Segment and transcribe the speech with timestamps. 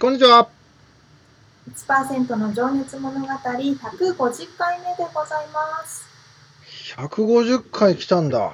[0.00, 0.44] こんにちは。
[0.44, 0.50] こ
[1.70, 2.04] んにちは。
[2.04, 6.04] 1%の情熱物語150回目でございます。
[6.96, 8.52] 150回来たんだ。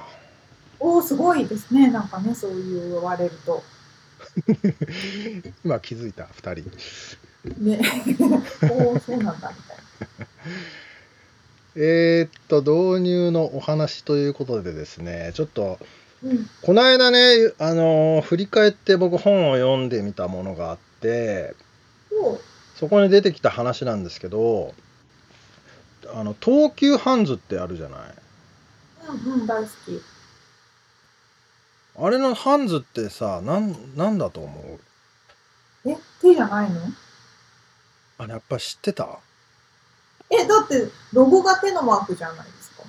[0.79, 1.91] おお、すごいですね。
[1.91, 3.63] なんかね、そう言われると。
[5.65, 7.65] 今気づいた、2人。
[7.65, 7.81] ね。
[8.71, 9.77] おお、そうなんだ、みたい
[10.19, 10.27] な。
[11.77, 15.79] えっと、導入のお話ということでですね、ちょっと、
[16.23, 20.90] うん、この間ね、あのー、振り返って僕本を読んでみたものがあって、
[22.77, 24.75] そこに出てきた話なんですけど
[26.15, 28.01] あの東急ハンズってあるじゃない？
[29.27, 30.03] うんうん大好き。
[32.03, 35.91] あれのハンズってさなんなんだと思う？
[35.91, 36.81] え手じゃないの？
[38.19, 39.19] あれやっぱ知ってた？
[40.31, 42.83] えだってロゴが手のマークじゃないですか。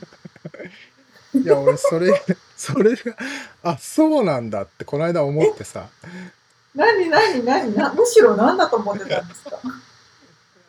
[1.40, 2.22] いや俺それ
[2.58, 3.16] それが
[3.64, 5.88] あそうなんだってこの間思ってさ
[6.76, 9.60] 何何何なむしろ何だと思ってたんですか？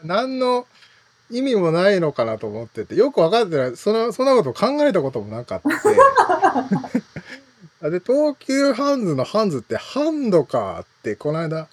[0.05, 0.67] 何の
[1.31, 3.77] 意味もないのかなと思っててよく分かってない。
[3.77, 5.62] そのそんなこと考えたこともなかっ
[7.81, 7.88] た。
[7.91, 11.69] で東急ハンズのハンズってハンドかってこの間。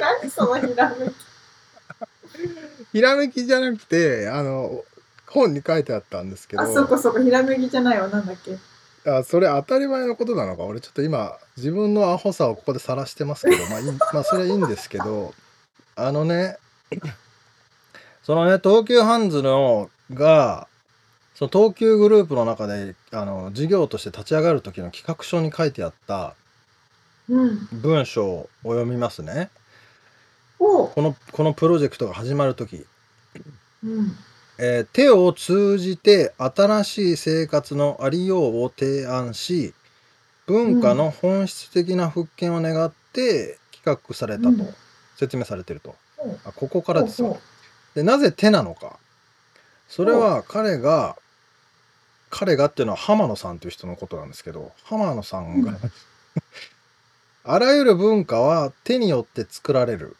[0.00, 1.14] 何そのひらめき。
[2.92, 4.84] ひらめきじゃなくてあの
[5.26, 6.62] 本に書いてあったんですけど。
[6.62, 8.08] あそこそこひらめきじゃないわ。
[8.08, 8.56] なんだっけ？
[9.04, 10.62] あそれ当たり前のことなのか？
[10.64, 15.34] 俺ちょっと今自分のアホさをここで晒してますけどまあいいまあそれはいいんですけど
[15.96, 16.56] あのね
[18.22, 20.68] そのね東急ハンズのが
[21.34, 26.34] その東急グループの中であの事業として立ち上がる時の企画書に書いてあった
[27.28, 29.50] 文章を読みますね。
[30.58, 32.86] このこのプロジェクトが始まる時、
[33.82, 34.16] うん
[34.64, 39.74] えー、手を通じて新しい生活のありようを提案し
[40.46, 44.72] 文化の本質的な復権を願って企画されたと、
[45.16, 45.96] 説明されてると、
[46.44, 47.40] あここからですよ。
[47.96, 48.98] でなぜ手なのか。
[49.88, 51.16] それは彼が
[52.30, 55.76] 彼がっていうのは浜野さんという人のことなんですけど浜野さんが、
[57.44, 60.16] あらゆる文化は手によって作られる、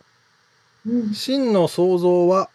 [1.13, 2.51] 真の創造は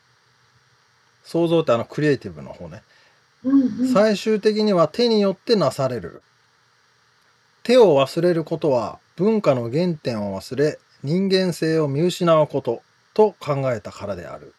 [1.27, 2.81] 創造ってあのクリエイティブの方ね、
[3.43, 6.23] うんうん、最終的には手によってなされる。
[7.63, 12.81] 手を忘れることは文化の原点を忘れ人間性を見失うこと
[13.13, 14.53] と考えたからである。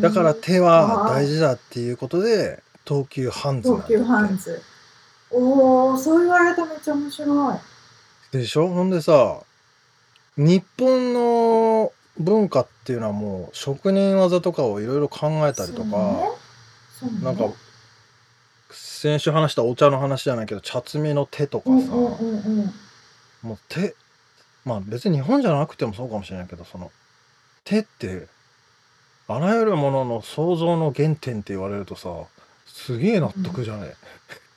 [0.00, 4.62] だから手は大事だっていうことで東急ハンズ東急ハンズ。
[5.30, 7.58] おおそう言われためっちゃ面白い。
[8.32, 8.68] でしょ？
[8.68, 9.40] ほんでさ
[10.36, 17.12] 日本の文化っていうのはもう職人技とかをいろいろ考えたりとか、ね。
[17.12, 17.48] ね、なんか
[18.70, 22.72] 先週話したお茶の話じゃないけど茶摘みの手とかさ、うんうんうん、
[23.42, 23.94] もう手
[24.64, 26.90] まあ別に日本じゃなくてもそうかもしれないけどその
[27.64, 28.26] 手って
[29.28, 32.10] あらゆるものの創造の原点って言われるとさ
[32.66, 33.94] すげえ納得じゃね？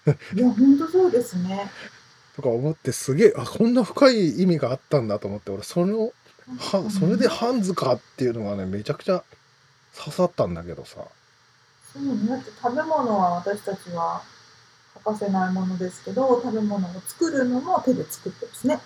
[0.05, 1.71] え、うん、いやほんとそうですね。
[2.35, 6.11] とか思ってすげえあこんな深い意味があったんだと思って俺その
[6.57, 9.23] はそれでハンズかっていうのがねめちゃくちゃ
[9.95, 11.05] 刺さったんだけどさ。
[11.93, 14.21] そうねだって食べ物は私たちは
[14.95, 18.79] 欠かせないものですけど食べ物を作るのも手で作ってるしね。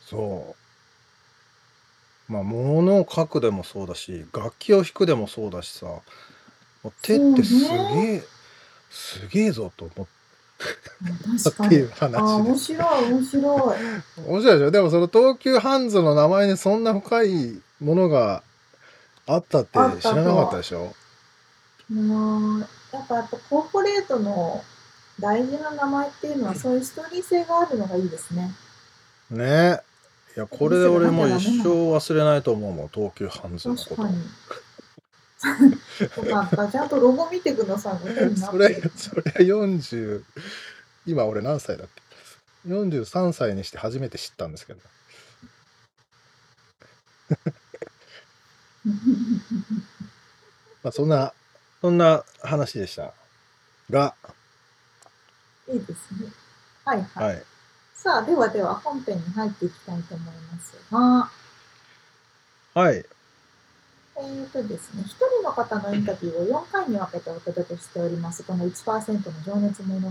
[0.00, 0.56] そ
[2.28, 2.32] う。
[2.32, 5.86] まあ物を書くでもそうだし楽器を弾くでもそうだしさ
[7.02, 8.22] 手ってすげえ、
[8.88, 10.19] すげえぞと思って。
[11.02, 14.26] っていう話面白い、面白い。
[14.26, 18.42] 面白いでしょでもその東急ハンズの名前にそんな深いものが
[19.26, 20.94] あったって知らなかったでしょ？
[21.90, 24.62] もう、やっぱやっぱコーポレートの
[25.18, 28.50] 大事な名前っていうのはそういうストーリー性があるのがいいですね。
[29.30, 29.80] ね
[30.36, 33.96] いや、これで俺もう一生忘れないと思うもん、東急ハンズのこと。
[33.96, 34.20] 確かに。
[36.28, 36.68] よかった。
[36.68, 38.36] ちゃんとロゴ見てくださいね。
[38.36, 40.22] それ、それ40、
[41.06, 41.88] 今俺何歳だっ
[42.64, 44.80] け ?43 歳にして初めて知ったんですけど。
[50.82, 51.32] まあそんな、
[51.80, 53.12] そんな話でした。
[53.90, 54.14] が、
[55.68, 56.32] いいですね。
[56.84, 57.34] はいはい。
[57.34, 57.44] はい。
[57.94, 61.30] さあ、ではでは本編に入っていきたいと思いますが、
[62.72, 63.04] はい。
[64.22, 70.00] えーとですね、一人の方のインタビューを4回に分けてお届けしております、この1%の情熱物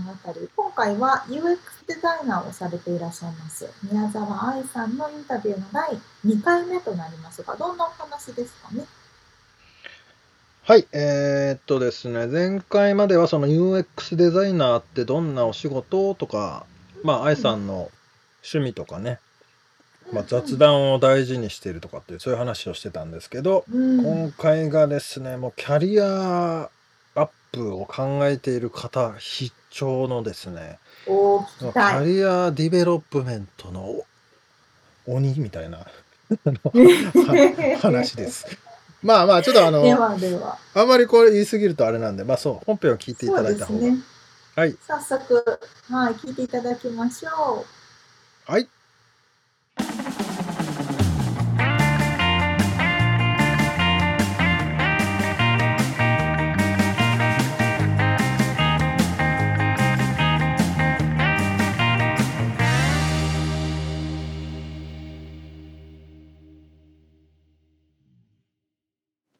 [0.56, 5.96] 今回は UX デザイナーをされていらっしゃいます、宮沢愛さんのインタビューの第
[6.26, 8.84] 2回目となりますが、どんなお話ですかね？
[10.64, 16.66] はい、えーっとですね、前回まではその UX デザイナーってどんなお仕事とか、
[17.02, 17.90] まあ、愛さんの
[18.42, 19.20] 趣味とかね、
[20.12, 26.70] まあ、雑談を大事にしているとかっていう、そういう話をしてたんですけど、うん、今回がですね、もうキャリア
[27.14, 34.04] アップを考えている方必聴のですね、 career development の
[35.06, 35.84] 鬼みたいなあ
[36.44, 38.46] のは話です。
[39.02, 39.82] まあまあ、ちょっとあの、
[40.74, 43.80] あんまりこれ言い過ぎるとあれなんで、まあそう、本編を聞いていただいた方が。
[43.80, 43.98] ね。
[44.56, 44.76] はい。
[44.86, 45.58] 早速、
[45.88, 47.64] はい、聞いていただきましょ
[48.46, 48.68] はい。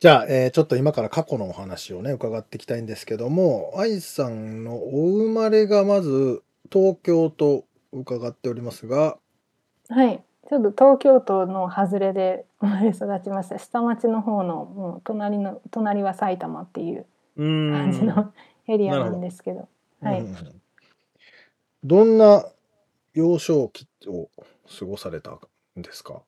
[0.00, 6.43] じゃあ、えーちょっと今から過去のお話をね、伺っていきたいんですけども、愛さんのお生まれがまず
[6.73, 9.19] 東京と伺っておりますが、
[9.91, 10.25] はい。
[10.49, 13.59] ちょっと東京都の外れで生まれ育ちました。
[13.59, 17.07] 下町の方のもう隣の隣は埼玉っていう
[17.37, 18.33] 感じの
[18.67, 19.69] エリアなんですけど。
[20.03, 20.37] はいうん
[21.83, 22.45] どんな
[23.15, 24.29] 幼少期を
[24.79, 25.39] 過ごされたん
[25.77, 26.21] ですか？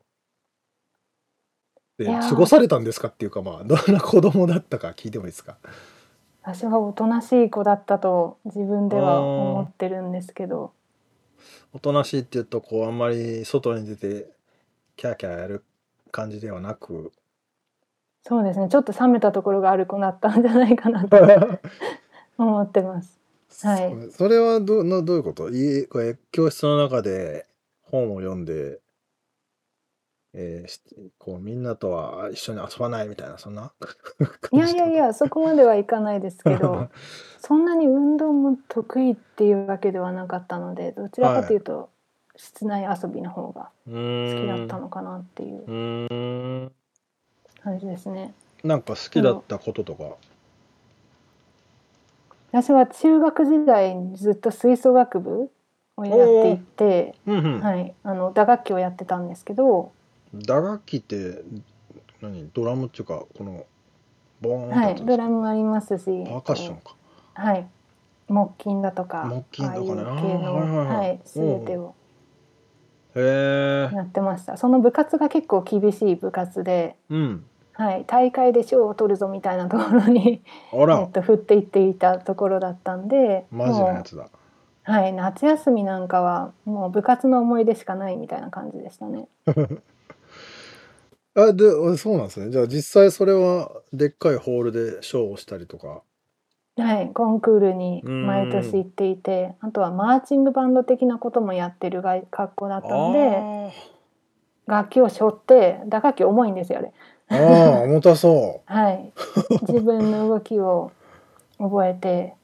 [1.99, 5.59] で過ごされたんですかっていうかまあどんな子供だったか聞いてもいいですか？
[6.43, 10.73] 私はおとなしい子だったと自分では思ってるんですけど。
[11.73, 14.31] おとなしいっていうとこうあんまり外に出て
[14.97, 15.65] キャーキャーやる
[16.11, 17.13] 感じではなく
[18.25, 18.69] そうですね。
[18.69, 21.17] ちょっと冷めたところがある子だったんじゃないかなと
[22.39, 23.19] 思ってます。
[23.67, 25.51] はいそそれはどのどういうこと？
[26.31, 27.47] 教室の中で
[27.83, 28.81] 本を読んで、
[30.35, 30.81] えーし
[31.19, 33.73] こうみんなとは一緒に遊ばないみたいなそんな？
[34.51, 36.89] いやいやいや、そこまではいかないですけど、
[37.41, 41.89] そんなに運動も得意っていうわけではなかったので、どちらかというと、
[42.37, 46.71] 室内遊びの方が好好きだったのかなっていう
[47.63, 48.35] 感じですね。
[48.65, 50.17] なんか好きだったこととか、
[52.53, 55.51] 私は中学時代にずっと吹奏楽部
[55.97, 57.61] をやっていて、うんうん。
[57.61, 59.93] はい、あの打楽器をやってたんですけど、
[60.35, 61.43] 打楽器って
[62.21, 62.49] 何？
[62.53, 63.67] ドラムっていうかこの
[64.41, 66.97] ボーンってはい、やつですドラムもありますし、パーカッションか。
[67.35, 67.69] はい、
[68.29, 70.03] 木琴だとか、木琴とかね。
[70.03, 71.09] ああいう系の、あーはいはいはい。
[71.09, 71.95] はい、すべてを
[73.15, 74.57] へえやってました。
[74.57, 77.45] その部活が結構厳しい部活で、うん。
[77.75, 80.43] はい、大会で賞を取るぞみたいなところに、
[80.73, 81.03] えあら。
[81.03, 84.25] っと、振っていっていたところだったんで、マジのやもつだ。
[84.25, 84.29] う
[84.85, 89.29] はい、夏休みなんかはもう部活の思い出しかないみたいな感じでしたね。
[91.35, 92.51] あであそうなんですね。
[92.51, 96.03] じゃあ実際それはでっかいホールでショーをしたりとか。
[96.77, 103.73] はい、コンクールに毎年行っていて、あとはマーチングバンド的なこともやってるが学校だったんで、あ
[104.67, 106.93] 楽器を背負って、打楽器重いんですよ、あれ。
[107.31, 109.13] ーあー重たそ はい、
[109.63, 110.93] 自分の動きを
[111.59, 112.35] 覚えて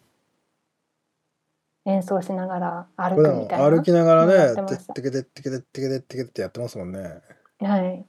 [1.86, 3.70] 演奏しながら歩うこれでもくみたいな。
[3.70, 4.92] 歩きながらやっねててました。
[4.92, 7.22] ってけてってけてってけてってけてってやってますもんね。
[7.60, 8.06] はい。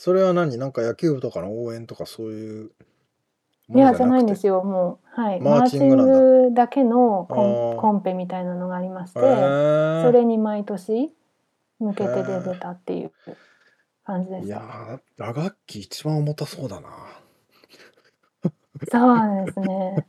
[0.00, 0.58] それは何？
[0.58, 2.70] なんか野球部とかの応援とかそういう
[3.74, 4.62] いやじゃないんですよ。
[4.62, 11.12] もうはいマーチングだけのコンコンペみたいなのがありまして、それに毎年
[11.80, 13.12] 向けて出てたっていう
[14.04, 15.26] 感じでいやした。
[15.26, 16.88] ー打楽器一番重たそうだな
[18.92, 20.06] そうですね。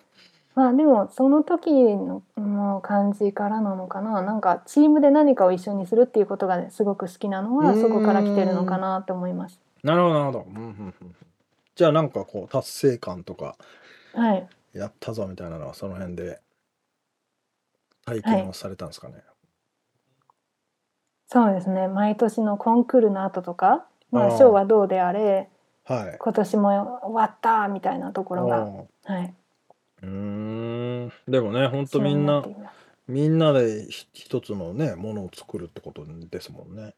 [0.53, 4.22] まあでもその時のの感じからなのかな。
[4.22, 9.60] なんかチームで何かを一緒にするっていうことがすごく好きなのはそこから来てるのかなと思います。
[9.83, 10.63] なるほどなるほど、うんうん
[11.01, 11.15] うん、
[11.75, 13.55] じゃあなんかこう達成感とか
[14.13, 14.48] はい。
[14.74, 16.39] やったぞみたいなのはその辺で
[18.05, 19.15] 体験をされたんですかね、
[21.27, 21.88] そうですね。
[21.88, 25.50] 毎年のコンクールの後とかまあ賞はどうであれ
[25.86, 26.17] はい。
[26.19, 31.12] 今年も終わったみたいなところが、あはい、ーうーん。
[31.27, 32.43] でもね、ほんとみんな
[33.07, 36.93] みんなでひ一つのね、ものを作るってことですもんね。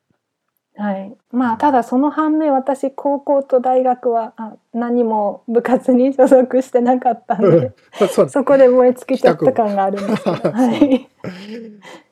[0.75, 7.73] はい、まあただその反面私高校と大学はあ何も部活に 所属してなかったんで
[8.09, 11.09] そうそこで燃え尽きちゃった感があるんです けど、はい、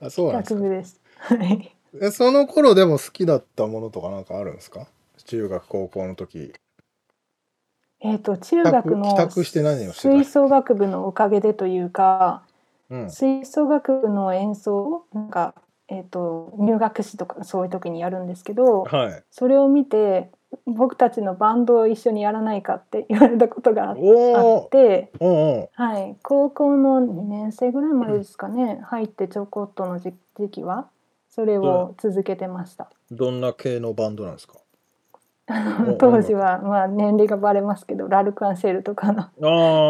[0.02, 0.60] あそうなんですか。
[0.60, 1.02] 学部です。
[1.18, 4.88] はい、えその頃でも好きだったものとかなんかあるんですか？
[5.26, 6.54] 中学高校の時。
[8.02, 10.24] えっ、と中帰学の吹た？
[10.26, 12.44] 奏楽部のおかげでというか
[12.90, 13.10] うん。
[13.12, 15.54] 吹奏楽部の演奏をなんか、
[15.92, 19.24] えー、と入学式とかそういう時にやるんですけどはい。
[19.32, 20.30] それを見て
[20.66, 23.98] 僕たちのバンドを一緒にやらないかって言われたことがあっ
[24.70, 25.12] て、
[25.76, 30.88] はい、高校の2年生ぐらいまでですかね、入ってちょこっとの時時期は
[31.30, 32.90] それを続けてました。
[33.12, 34.56] どんな系のバンドなんですか？
[34.56, 34.60] お
[35.98, 39.30] 当時は、まあ、年齢がバレますけどラルク・アンシェルとかの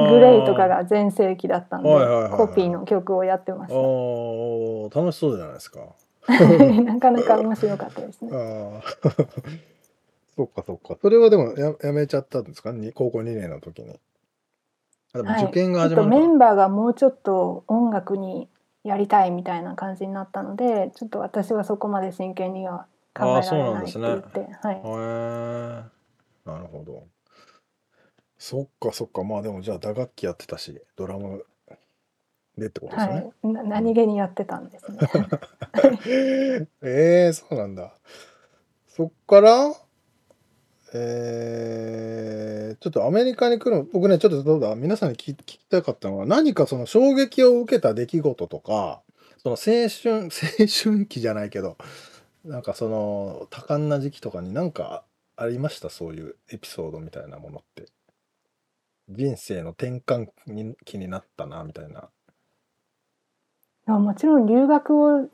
[0.10, 2.32] グレイとかが全盛期だったんではいはいはいはい。
[2.32, 5.80] コピーの曲をやってましおー楽しそうじゃないですか。
[6.26, 6.34] た
[6.84, 8.32] なかなか面白かったですね。
[10.36, 10.96] そっかそっか。
[11.02, 12.72] それはでもややめちゃったんですか？
[12.72, 14.00] に高校2年の時に。
[15.14, 16.16] 受験が始まるか。
[16.16, 18.48] ら、メンバーがもうちょっと音楽に
[18.84, 27.08] やりたいみたいな感じになったのでちょっと私はそこまで真剣には考えられないって言って、はい、なるほど。
[28.38, 29.24] そっかそっか。
[29.24, 31.46] まあでもじゃあ打楽器やってたしドラム
[32.58, 34.98] でってことですはね、い、な何気にやってたんですね。
[36.82, 37.94] ええそうなんだ。
[38.88, 39.74] そっから
[40.94, 44.76] えー、ちょっとアメリカに来る僕ねちょっとどうだ？
[44.76, 49.02] 皆さんに聞聞きたかったのは何かその衝撃を受けた出来事とか
[49.38, 51.78] その青春 青春期じゃないけど
[52.46, 55.04] なんかその多感な時期とかになんか
[55.36, 55.90] ありました？
[55.90, 57.86] そういうエピソードみたいなものって
[59.10, 62.10] 人生の転換に期になったなみたいな。
[63.88, 65.28] いやもちろん留学を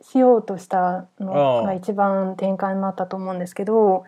[0.00, 4.04] しようとしたのが一番転換になったと思うんですけど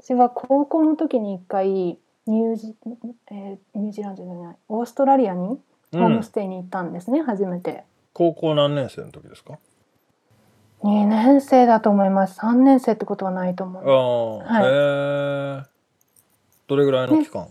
[0.00, 2.74] 私は高校の時に一回ニュージ,、
[3.30, 5.60] えーニュージーランドじゃないオーストラリアに
[5.92, 7.84] ホームステイに行ったんですね、初めて。
[8.12, 9.58] 高校何年生の時ですか？
[10.82, 15.70] 2年生だと思います3年生ってことはないと思うああ、はいへえ。
[16.66, 17.48] どれぐらいの期間？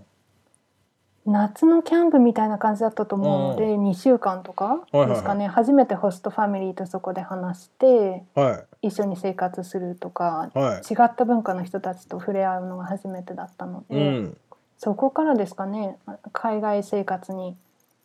[1.25, 10.81] 夏のキャンプみたいな感じだったと思うので2週間とかはいはいですかね初めてホストファミリーとそこで話しては一緒に生活するとかいはい。
[10.81, 14.38] 違った文化の人たちと触れ合うのが初めてだったので、うん。
[14.79, 15.97] そこからですかね
[16.33, 17.55] 海外生活に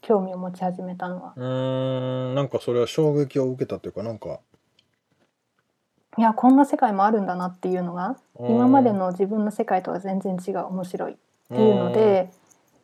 [0.02, 4.40] 興味を持ち始めたのはうーん、なんかそれは衝撃を受けたというかなんか。
[6.18, 11.16] いやこんな世界もあるんだなっていうのが今までの自分の世界とは全然違う面白いっ
[11.48, 12.30] ていうので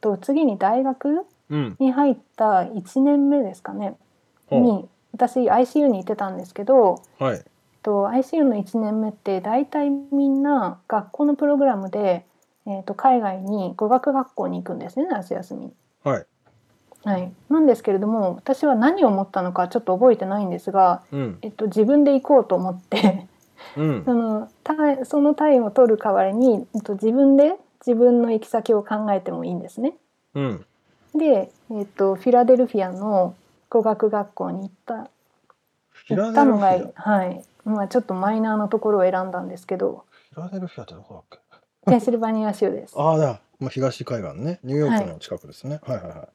[0.00, 3.94] と次に大学うん、に入った1年目ですかね
[4.46, 7.44] ほに私 ICU に行ってたんですけどうはい。
[7.82, 12.24] と ICU の1年目って大体みんな学校のプログラムで、
[12.66, 15.72] えー、と海外に語学学校に行くんですね夏休みに。
[16.04, 16.26] はい。
[17.04, 21.38] はい、なんですけれども私は何を思ったのかちょっと覚えてないんですが、うん。
[21.42, 23.26] えっと、自分で行こうと思って
[23.76, 24.14] うんそ。
[24.14, 29.94] の 単その単位を取る代わりに、えっと、自分で自分の行き先を考えてもいいんですね。
[30.35, 30.64] うん。
[31.14, 33.35] で、えっと、フィラデルフィアの
[33.68, 35.09] 語学学校に行った
[36.09, 41.40] 行ったのがはい、まあ、ちょっとマイナーなところを選んだんですけどィラデルフィアってどこだっ
[41.85, 41.90] け？
[41.90, 42.94] ペンシルバニア州です。
[42.97, 43.40] ああだ。
[43.59, 44.61] まあ東海岸ね。
[44.62, 45.80] ニューヨークの近くですね。
[45.82, 46.28] はい、はい、はいはい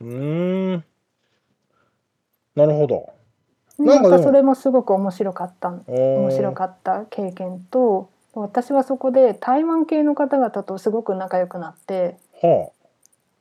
[0.00, 0.84] うーん。
[2.54, 3.12] なるほど。
[3.78, 12.46] なんかそれもすごく面白かった面面白かった経験と私はそこで台湾系の方々とすごく仲良くなってた。
[12.46, 12.70] は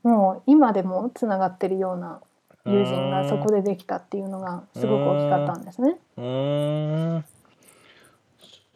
[0.03, 2.19] もう今でもつながってるような
[2.65, 2.69] あ。
[2.69, 3.61] 友人がそこで。
[3.61, 5.97] でできたっていうのがすごく大きかったんですね。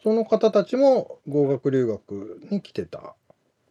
[0.02, 3.14] その方たちも語学留学に来てた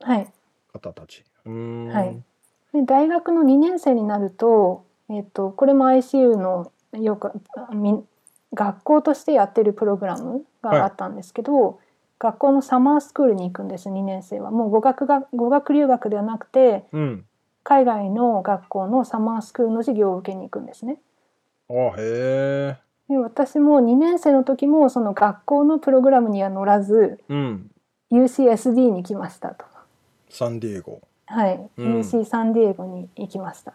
[0.01, 0.27] はい、
[0.73, 1.23] 方たち。
[1.45, 2.36] はい
[2.73, 7.31] で大学の2年生になると,、えっとこれも ICU のよく
[8.53, 11.79] 学校としてやってるプログラムがあったんですけど、
[12.19, 14.51] 学校のサマースクールに行くんです2年生は。
[14.51, 17.25] もう語学が語学留学ではなくてうん。
[17.63, 20.99] 海外の学校のサマースクールの授業を受けに行くんですね。
[21.69, 22.77] あへえ。
[23.09, 27.69] で私も2年生の時もその学校のプログラムには乗らずうん。
[28.11, 29.65] UCSD に来ましたと。
[30.29, 31.01] サンディエゴ。
[31.27, 33.73] はい、うん UC サンディエゴに行きました。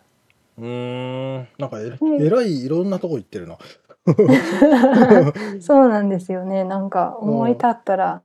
[0.58, 1.48] うーん。
[1.58, 3.58] なんかええらいいろんなとこ行ってるな。
[5.60, 8.22] そうなんですよねなんか思い立ったら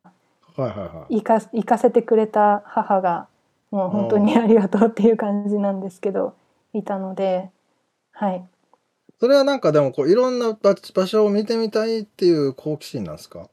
[0.56, 1.18] はいはいはい。
[1.18, 3.28] 行か行かせてくれた母が
[3.70, 6.34] もう本当にありがとうっていう感じなんですけど
[6.74, 7.52] いたので
[8.12, 8.44] はい
[9.20, 13.50] それはなんかでもこういろんな場場所を見てみたいっていう好奇心なんですか？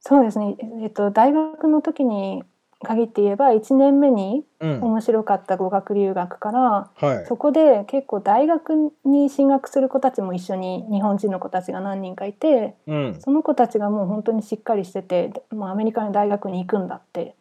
[0.00, 2.42] そうですねえっと大学の時に
[2.82, 4.80] 限って言えば1年目にうん。
[4.82, 7.26] 面白かった語学留学からはい。
[7.26, 13.20] そこで結構大学に進学する子たちも一緒に日本人の子たちが何人かいてうん。
[13.20, 17.34] その子たちがもう本当にしっかりしててもうアメリカの大学に行くんだって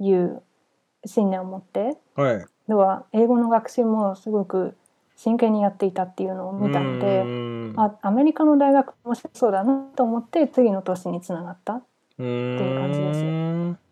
[0.00, 0.42] いう
[1.06, 2.46] 信念を持ってはい。
[2.68, 4.74] では英語の学習もすごく
[5.16, 7.24] 真剣にやっていたっていうのを見たので
[7.76, 11.82] あアメリカの大学面白そうだなと思って次の年につながったっ
[12.16, 13.87] ていう感じです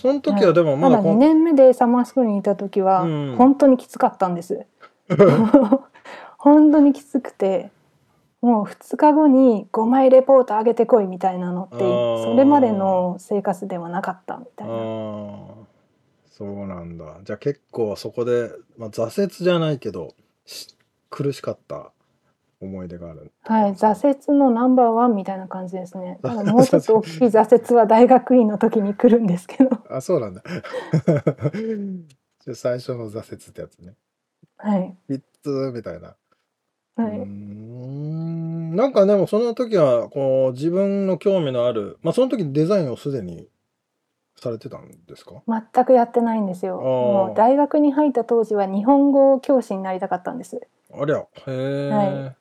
[0.00, 3.36] その時はでもままだ2だこん年目でサマースクールにいた時はうん。
[3.36, 4.64] 本当にきつかったんです。
[6.38, 7.70] 本当にきつくて
[8.40, 14.74] もう2日後に5枚レポート上げてこいみたいなのってそれまでの生活ではなかったみたいな。
[16.30, 17.18] そうなんだ。
[17.22, 20.14] じゃあ結構そこで、まあ、挫折じゃないけど
[20.46, 20.74] し
[21.10, 21.92] 苦しかった
[22.60, 23.32] 思い出がある。
[23.42, 26.18] はい、挫折のナンバーワンみたいな感じですね。
[26.22, 29.70] ただもうちょっと大きい挫折は大学院の時に来るんですけど。
[29.88, 30.42] あそうなんだ。
[32.40, 33.94] じゃあ最初の挫折ってやつね。
[34.58, 34.94] はい。
[35.08, 36.16] ピッツみたいな。
[36.96, 37.18] はい。
[37.18, 38.76] ん。
[38.76, 43.48] なんかでもその時はこう自分の興味のあるまあその時デザインをすでに
[44.36, 45.42] されてたんですか？
[45.46, 46.76] 全くやってないんですよ。
[46.76, 50.60] もう大学に入った当時は日本語教師になりたかったんです。
[50.92, 51.18] ありゃ。
[51.18, 52.34] へえ、は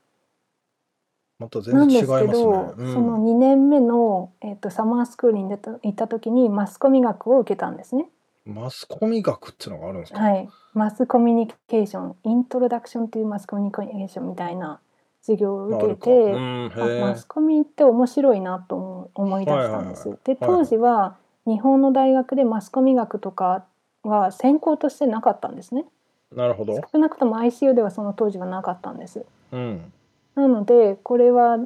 [1.39, 8.10] また全然違いますすねその2年目の、えっとサマースクールに出た行った時にマスコミ学を受けたんですね。
[8.46, 10.50] マスコミ学っていうのがあるんですか、はい。
[10.74, 14.79] マスコミュニケーション、イントロダクションというマスコミュニケーションみたいな
[15.22, 20.10] 授業を受けて、うんあへマスコミって面白いなと思思い出したんです。
[20.10, 21.15] はいで当時は
[21.46, 23.65] 日本の大学でマスコミ学とか
[24.03, 25.85] は専攻としてなかったんですね。
[26.33, 29.25] えなるほど、少なくとも ICU ではその当時はなかったんです。
[29.51, 29.94] うん
[30.40, 31.58] なのでこれは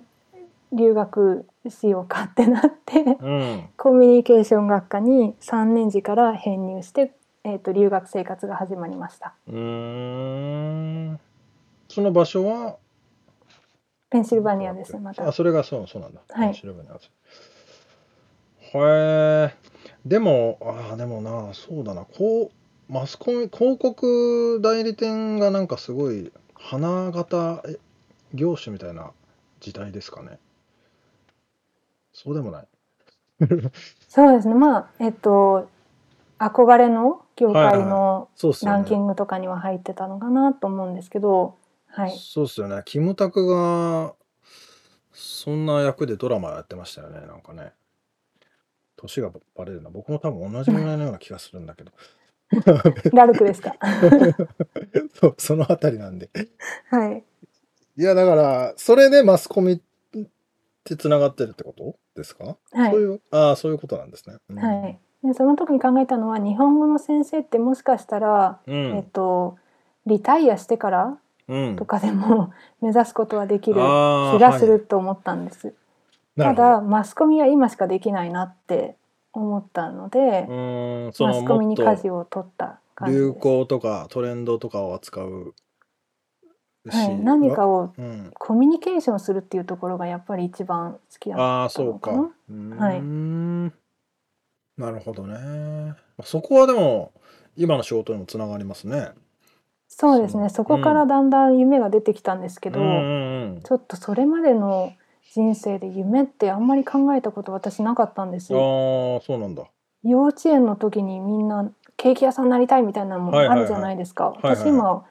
[0.72, 9.36] 留学しようかってなってうん、コミュニケーション学科に3年時から編入して、えー、と留学生活が始まりました。
[9.48, 11.20] うーん。
[11.88, 12.78] その場所は？
[14.10, 15.28] ペンシルバニアですまた。
[15.28, 15.32] あ。
[15.32, 16.22] それがそうそうなんだ。
[16.30, 16.56] はい。
[16.56, 17.00] 調べにある
[18.60, 19.56] へえ
[20.06, 22.06] でもあーでもなそうだな。
[22.06, 27.78] こうマスコミ広告代理店がなんかすごい花形え
[28.34, 29.12] 業種みたいな
[29.60, 30.40] 時代ですかね。
[32.12, 32.68] そうでもない。
[34.08, 34.54] そうですね。
[34.54, 35.70] まあえっ、と
[36.40, 38.30] 憧れの業界の
[38.64, 41.56] ランキングとかには入ってたのかなと思うんですけど、
[41.88, 42.82] はい、そうっすよね。
[42.86, 44.14] キムタクが
[45.12, 47.26] そんな役でドラマやってましたよね。
[47.28, 47.74] なんかね。
[48.96, 49.90] 年がバレるな。
[49.90, 51.92] 僕も多分同じぐらいのような気がするんだけど。
[53.14, 53.76] ラルクですか？
[55.20, 56.30] そうそのあたりなんで。
[56.90, 57.24] はい、
[57.96, 59.80] いやだからそれでマスコミっ
[60.84, 62.92] てつながってるってことですか、はい。
[62.92, 64.58] そういうああそういうことなんですね、うん。
[64.58, 65.00] はい。
[65.24, 68.98] でその時に考えたのは日本語の先生ってもしかしたら、うん。
[68.98, 69.58] えっと
[70.06, 71.76] リタイアしてからうん。
[71.76, 72.52] とかでも
[72.82, 75.74] 目指すことはできる気がすると思ったんです。
[76.36, 76.64] なるほど。
[76.64, 78.96] ただマスコミは今しかできないなって
[79.34, 80.48] 思ったので
[81.20, 83.26] マスコミに舵を取った感じです。
[83.26, 85.73] 流行とかトレンドとかを扱うし、
[86.90, 91.54] はい、何かをうん、コミュニケーションするっていうところがやっぱり一番好きだったのかな。
[91.62, 92.12] ああそうか。
[92.12, 93.02] はい。
[94.78, 95.34] なるほどね。
[95.38, 97.14] まあそこはでも
[97.56, 99.12] 今の仕事にもつながりますね。
[99.88, 100.50] そうですね。
[100.50, 104.92] そこからだんだん夢が出てきたんですけど、うんちょっとそれまでの
[105.34, 109.22] 人生で夢ってあんまり考えたこと私なかったんですああよ。
[109.26, 109.64] そうなんだ。
[110.04, 114.34] 幼稚園の時にみんなケーキ屋さんになりたいみたいなのもあるじゃないですか。
[114.42, 115.06] 私今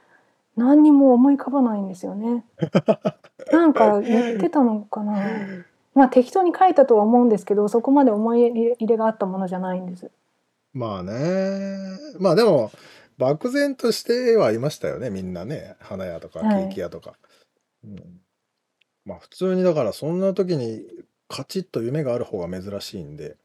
[0.56, 2.44] 何にも思い浮かばないんですよね。
[3.52, 5.14] なんか言ってたのかな。
[5.94, 10.10] まあ適当に書いたとは思うんですけど、そこまで思い入れがあったものじゃないんです。
[10.72, 11.12] まあね。
[12.18, 12.72] まあでも
[13.18, 15.10] 漠然としてはいましたよね。
[15.10, 15.76] みんなね。
[15.80, 16.64] 花屋とかケはい。
[16.64, 17.14] ーキ屋とか、
[17.84, 18.20] うん、
[19.04, 20.84] まあ普通にだからそんな時に
[21.28, 23.36] カチッと夢がある方が珍しいんで、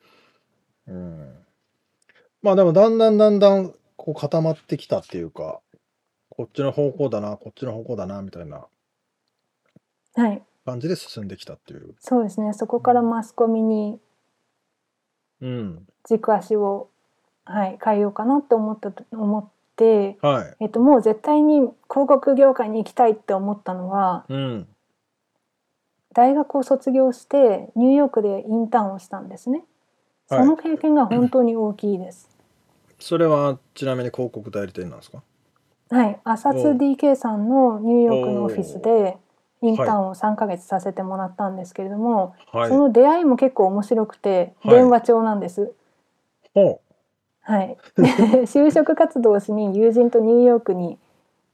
[0.87, 1.45] うん、
[2.41, 5.61] まあでもだんだんだんだんこう固まってきたっていうか
[6.37, 8.67] こっちの方向だなこっちの方向だなみたいな。
[10.15, 12.53] はい、感じで進んできたっていう、そうですね。
[12.53, 13.99] そこからマスコミに
[15.39, 16.89] うん、軸足を、
[17.45, 21.75] はい、変えようかなって思ったと思って、はい、えっと、もう絶対に広
[22.07, 24.67] 告業界に行きたいって思ったのはうん、
[26.15, 29.63] 大学を卒業してニューヨークでインターンをしたんですね。
[30.29, 30.39] はい。
[30.41, 32.35] その経験が本当に大きいです。
[32.99, 35.21] それはちなみに広告代理店なんですか？
[35.89, 39.17] はい、アサツお DK さんのニューヨークのオフィスで
[39.61, 42.69] インターンを3ヶ月させてもらったんですけれども、はい。
[42.69, 44.75] その出会いも結構面白くてはい。
[44.75, 45.71] 電話帳なんです。
[46.53, 46.81] ほ
[47.41, 48.03] はい、で
[48.43, 50.97] 就職活動をしに友人とニューヨークに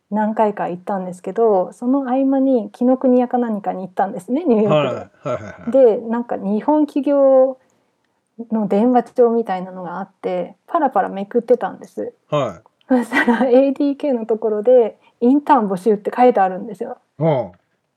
[0.10, 5.36] 何回か行ったんですけどその合間に紀ノ国屋か何かに行ったんですねニューヨークはい。
[5.36, 5.44] はい。
[5.44, 5.72] はい。
[5.72, 5.98] で。
[5.98, 7.60] でなんか日本企業
[8.52, 12.14] の電話帳みたいなのがあってパラパラめくってたんです。
[12.30, 16.98] はそしたら ADK のところでインターン募集って書いてあるんですよ。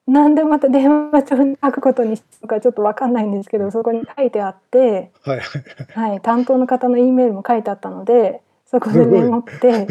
[0.07, 5.41] なんでまた電話帳に書くことにしたのかちょっとわかんないんですけどそこに書いてあって、はい。
[5.95, 9.87] はい、担当の方の E メールも書いてあったのでそこでメモって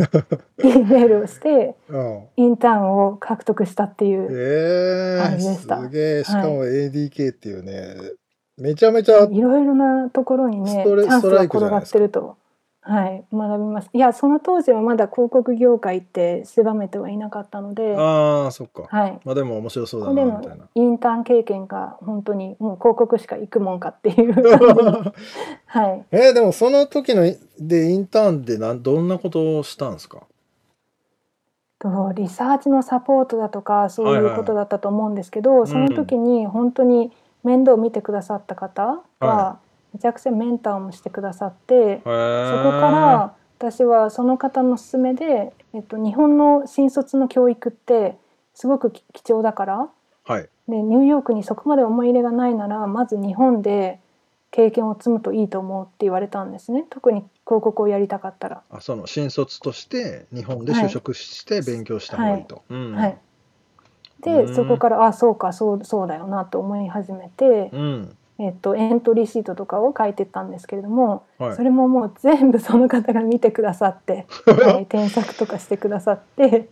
[0.64, 2.28] E メールをしてうん。
[2.38, 6.24] インターンを獲得したっていうええ感じでしたすげえ。
[6.24, 7.96] しかも ADK っていうね、
[8.58, 12.38] めちゃめちゃ、いろいろなところにねチャンスが転がってると、
[12.88, 13.90] はい、学びます。
[13.94, 18.84] いやその当時はまだ広告業界って狭めてはいなかったので、ああ、そっか。
[18.88, 20.56] はい、まあでも面白そうだな、みたいな。
[20.56, 20.70] の。
[20.76, 24.34] インターン経験が本当にもう広告しか行くもんかっていう。
[24.36, 25.14] 感じの
[25.66, 26.06] はい。
[26.12, 27.24] えーでもその時の
[27.60, 30.22] でインターンでなんどんなことをしたんですか？
[31.80, 35.68] とリサーチのサポートだとかそうはいはいいうことだったと思うんですけど、ん。
[35.68, 37.12] その時に本当に
[37.44, 39.60] 面倒を見てくださった方がは
[39.96, 48.18] めちゃくちゃメンターもしてくださって、そこから私はその方の勧めで、えっと、日本の新卒の教育って
[48.54, 49.90] すごく貴貴重だから
[50.26, 50.50] はい。
[50.68, 54.00] でニューヨークにそこまで思い入れがないならまず日本で
[54.52, 56.86] 経験を積むといいと思うって言われたんですね。
[56.90, 58.64] 特に広告をやりたかったら。
[58.70, 62.96] あその新卒として日本で就職して勉強した方がいいと、うん。
[62.96, 63.18] はい、
[64.26, 64.48] うん。
[64.48, 71.56] でそこからあそうかそうそうだよなと思い始めて、うんえっと、エントリーシートとかを書いてったんですけれども、はい。
[71.56, 76.68] それももう全部その方が見てくださって、はい、添削とかしてくださって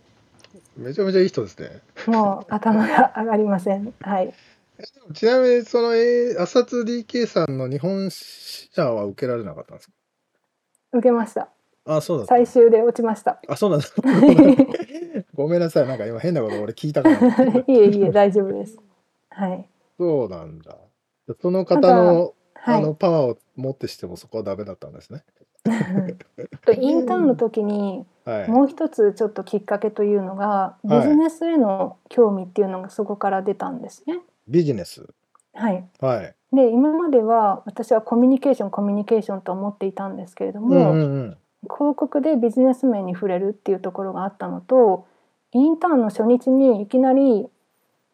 [0.76, 1.80] めちゃめちゃいい人ですね。
[2.06, 3.94] もう頭が上がりません。
[4.00, 4.34] はい、
[5.14, 9.94] ちなみにその、えー、浅津 DK さんの日本支社は受けられなかったんですか？
[10.92, 11.48] 受けました。
[11.86, 13.40] あそうだ最終で落ちました。
[13.48, 13.94] あそうなんです
[15.34, 15.86] ごめんなさい。
[15.88, 17.16] なんか今変なこと俺聞いたから
[17.60, 18.78] いえいえ大丈夫です。
[19.30, 19.66] はい、
[19.98, 20.76] そうなんだ
[21.40, 22.34] その方の
[22.64, 22.78] はい。
[22.78, 25.22] あのパワーをもってしてもそこはダメだったんですね。
[26.64, 28.50] と インターンの時にはい。
[28.50, 34.20] もう一つちょっときっかけというのがビジネスへの興味っていうのがそこから出たんですね。
[34.48, 35.06] ビジネス？
[35.52, 36.34] はい、はい。
[36.54, 41.36] で今までは私はコミュニケーションコミュニケーションと思っていたんですけれどうんも、うんうん。
[41.64, 45.06] 広告でビジネス面に触れるっていうところがあったのと
[45.52, 47.46] インターンの初日にいきなり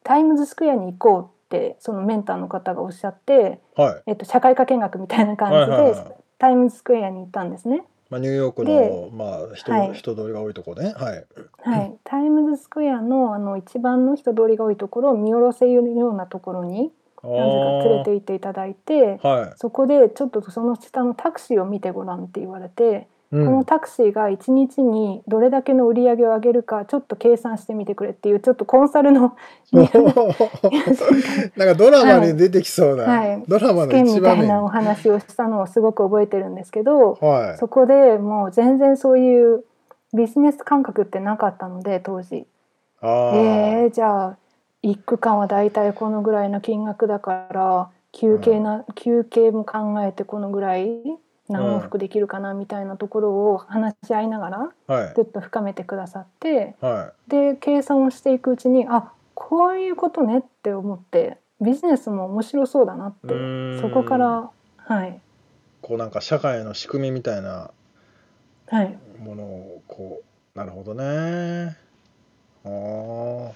[0.03, 7.85] タイムズスクエアに行こうってそのメンターの方がおっしゃって、はいえっと、社会科見学みたいな感じで、はいはいはいタイムズスクエアに行ったんですね。
[8.09, 10.95] まあ、ニューヨークでの、まあ、人,、はい人通りが多いとこね。
[10.97, 11.27] はい。
[11.63, 16.91] はい、タイムズスクエアのあの一番の人通りが多いところを見下ろせるようなところに
[17.23, 29.37] なぜか連れて行っていただいてはそこでちょっとその下のタクシーを見てごらんって言われて、このタクシーが1日にどれだけの売り上げを上げるかちょっと計算してみてくれっていうちょっとコンサルの
[29.73, 29.87] なん
[31.69, 34.39] かドラマに出てきそうな、はいドラマの一場面。
[34.41, 37.59] たいなお話をしたのをすごく覚えてるんですけど、はい。
[37.59, 39.65] そこでもう全然そういう
[40.13, 42.49] ビジネス感覚ってなかったので当時。
[43.03, 44.37] えー、じゃあ
[44.83, 50.89] 一区間はだいたいこのぐらいの金額だから休憩な、休憩も考えてこのぐらい
[51.51, 63.29] 何往復できるかなみたいなところを話し合いながらはいぐっと深めてくださってはで計算をしていくうちにあこういうことねって思ってビジネスも面白そうだなっい。
[63.29, 65.21] てそこからはい
[65.83, 67.71] こうなんか社会の仕組みみたいな
[68.69, 70.23] はいものをこ
[70.55, 71.77] うなるほどね。
[72.65, 73.53] ああ。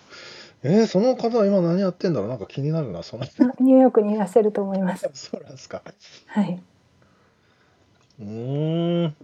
[0.63, 2.29] えー、その方は今何やってんだろう？
[2.31, 3.27] なんか気になるなそのあ
[3.61, 5.07] ニューヨークにいらっしゃると思います。
[5.13, 5.83] そうなんですか。
[6.27, 6.63] はい、
[8.21, 9.17] うーん。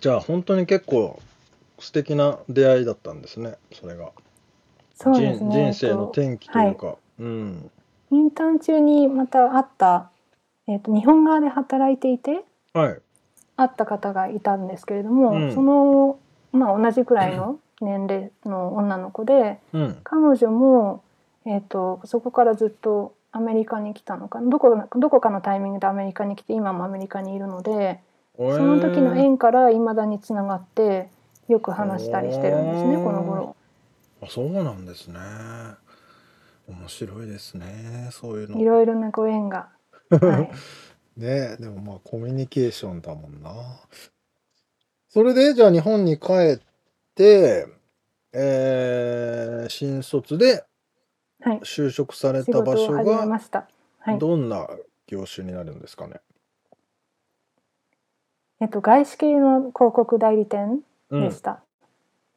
[0.00, 1.20] じゃあ本当に結構
[1.78, 3.56] 素敵な出会いだったんですね。
[3.72, 4.10] それが。
[4.94, 6.96] そうですね人人生の転機というか。
[7.18, 7.70] うん。
[8.10, 10.10] インターン中にまた会った、
[10.66, 13.00] えー、と日本側で働いていてはい。
[13.56, 16.18] 会った方がいたんですけれども、うんその、
[16.52, 20.00] まあ、同じくらいの 年齢の女の子でうん。
[20.04, 21.02] 彼女も、
[21.44, 28.00] えー、とそこからずっとアメリカに来たのかなどこどこかのタイミングでアメリカに来て今もアメリカにいるので
[28.38, 31.08] その時の縁からいまだにつながって
[31.48, 33.56] よく話したりしてるんですねこの頃。
[34.22, 35.18] あそうなんですね。
[36.68, 38.10] 面白いですね。
[38.12, 38.60] そういうの。
[38.60, 39.68] いろいろなご縁が。
[40.10, 40.50] はい。
[41.20, 43.50] ねでもまあコミュニケーションだもんな。
[45.08, 46.60] それでじゃあ日本に帰っ
[47.16, 47.66] て、
[48.32, 50.64] えー新卒で
[51.40, 51.60] はい。
[51.60, 53.40] 就職され仕た場所が。
[54.18, 54.68] どんな
[55.08, 56.20] 業種になるんですかね？
[58.60, 61.40] えっと、外資系の広告代理店うんでし。
[61.40, 61.60] た。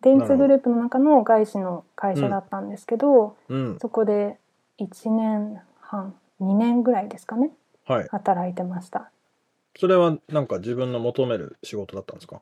[0.02, 3.80] 電通グループの中の外資の会社だったんですけど、うん。
[3.80, 4.38] そこで
[4.78, 7.52] 1年半、2年ぐらいですかね、
[7.86, 8.08] はい。
[8.10, 9.10] 働いてました。
[9.80, 12.42] それはなんか自分の求める仕事だったんですか？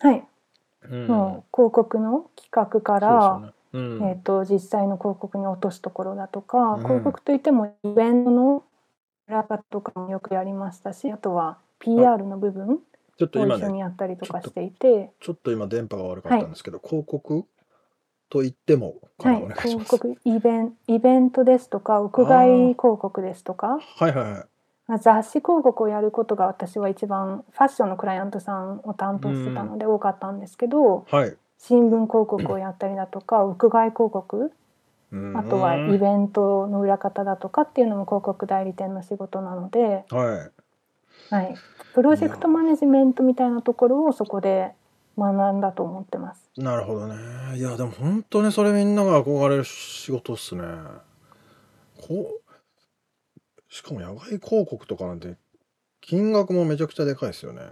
[0.00, 0.26] はい。
[0.90, 1.06] うん。
[1.08, 4.10] もう広告の企画から、そうですよね。
[4.10, 8.64] えっと実際の広告に落とすところだとか、うん広告といってもイベントの
[9.28, 12.80] 裏方とかもよくやりましたしあとは PR の部分
[13.18, 17.44] ちょっと今ね、を一緒にやったりとかしていて、ちょっと今電波が悪かったんですけど、広告
[18.28, 19.96] と言ってもかはい広す。
[19.96, 24.44] 告イベンイベントですとか屋外広告ですとかはいはいはい。
[24.86, 31.36] まあ雑誌広告をやることが私は一番ファッションのクライアントさんを担当してたので多かったんですけど、はい。
[31.58, 34.52] 新聞広告をやったりだとか屋外広告
[35.12, 40.63] うんあとはイベントの裏方だとかっていうのも広告代理店の仕事なので、はい。
[41.30, 41.54] はい、
[41.94, 44.72] プロジェクトマネジメントみたいなところをそこで
[45.18, 46.50] 学んだと思ってます。
[46.56, 47.14] なるほどね。
[47.56, 50.62] いや、でも本当にそれみんなが憧れる仕事っすね。
[52.00, 55.36] こう、しかも野外広告とかなんて、
[56.00, 57.62] 金額もめちゃくちゃでかいですよね。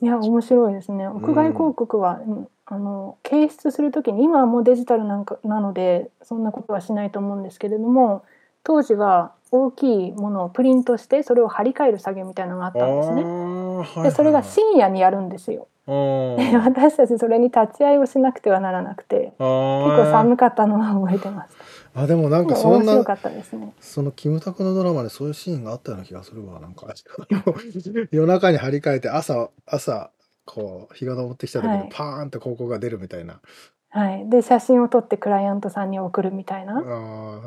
[0.00, 1.06] いや面白いですね。
[1.06, 8.24] 屋外広告は、うんあの掲出する時に今はもうデジタルなんかなのでそんなことはしないと思うんですけれども
[8.64, 13.22] 当時は大きいものをプリントしてそれを貼り替える作業みたいなのがあったんですね。
[13.22, 15.68] あーはいでそれがはい深夜にやるんですよ。
[15.86, 21.56] はいで私たちそれに立ち会いをしなくてはならなくて結構寒かったのは覚えてます。
[21.94, 23.74] あでもなんかそんなかったですね。
[23.80, 26.86] そのキムタクのドラマでそういうシーンがあったような気がするわなんか
[28.10, 30.10] 夜中に張り替えて朝朝
[30.44, 33.40] こう日が昇ってきた時はいにパーンって広告が出るみたいな、
[33.94, 34.28] はい。
[34.30, 36.76] で写真を撮ってクライアントさんに送るみたいな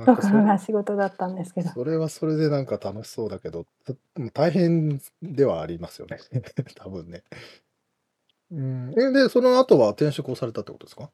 [0.06, 1.70] ところが仕事だったんですけど。
[1.70, 3.94] それはそれでなんか楽しそうだけどた
[4.32, 6.20] 大変ではありますよね
[6.78, 7.24] 多分ね。
[8.52, 11.10] うん、えでその後は転職をされたってことですか？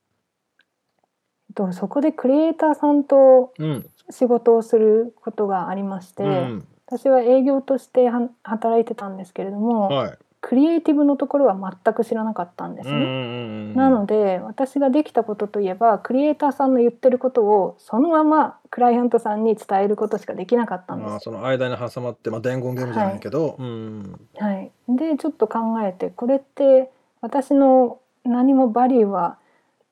[1.55, 10.17] とそこでクリエイターさんとうん、仕事をすることがありまして、うん私は営業としては働いてたんですけれども、はい。
[10.41, 12.95] クリエイティブのところは全く知らなかったんですね。
[12.95, 13.07] うんうんう
[13.69, 21.11] んなので私ができたことといえばクリエイターさんの言ってることをそのままクライアントさんに伝えることしかできなかったんです。
[21.13, 29.37] あーその間に挟まって、まあ、伝言ゲームじゃないけど、うんはい、でちょっと考えてこれって私の何もバリューは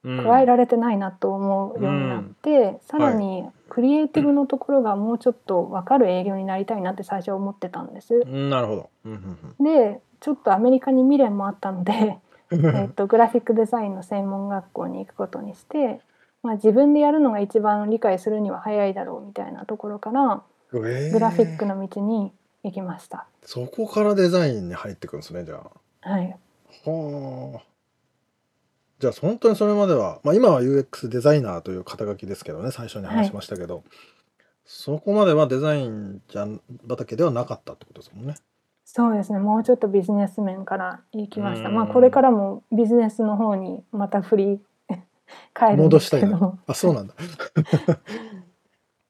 [0.03, 8.15] うん、加えられてないなと思うようになって、さらにクリエイティブのところがもうちょっと分かる営業になりたいなって最初思ってたんです。
[8.15, 8.49] うん。
[8.49, 8.89] なるほど。
[9.05, 9.65] うんうん。
[9.65, 12.17] でちょっとアメリカに未練もあったので、
[12.51, 16.01] う んえっとグラフィックデザインの専門学校に行くことにして、
[16.43, 20.41] まあ、自分でやるのが一番理解するには早いだろうみたいなところから
[20.73, 22.31] えーグラフィックの道に
[22.63, 23.25] 行きました。
[23.43, 25.61] そこからデザインに入ってくるんですねじゃ
[26.03, 26.09] あ。
[26.09, 26.35] はい、
[26.85, 27.61] はあ。
[28.99, 33.83] じゃあ本当にそれまでは、まあ、今は UX デザイナーという肩書きですけどね最初に話しましたけど、
[34.65, 38.35] そこまではデザインじゃん畑ではなかったってことですもんね。
[38.91, 41.69] そうですねもうちょっとビジネス面から行きました。
[41.69, 44.61] うんまあこれからもビジネスの方にまた振り
[45.53, 46.59] 返るんで戻したいなども。
[46.65, 47.13] あそうなんだ。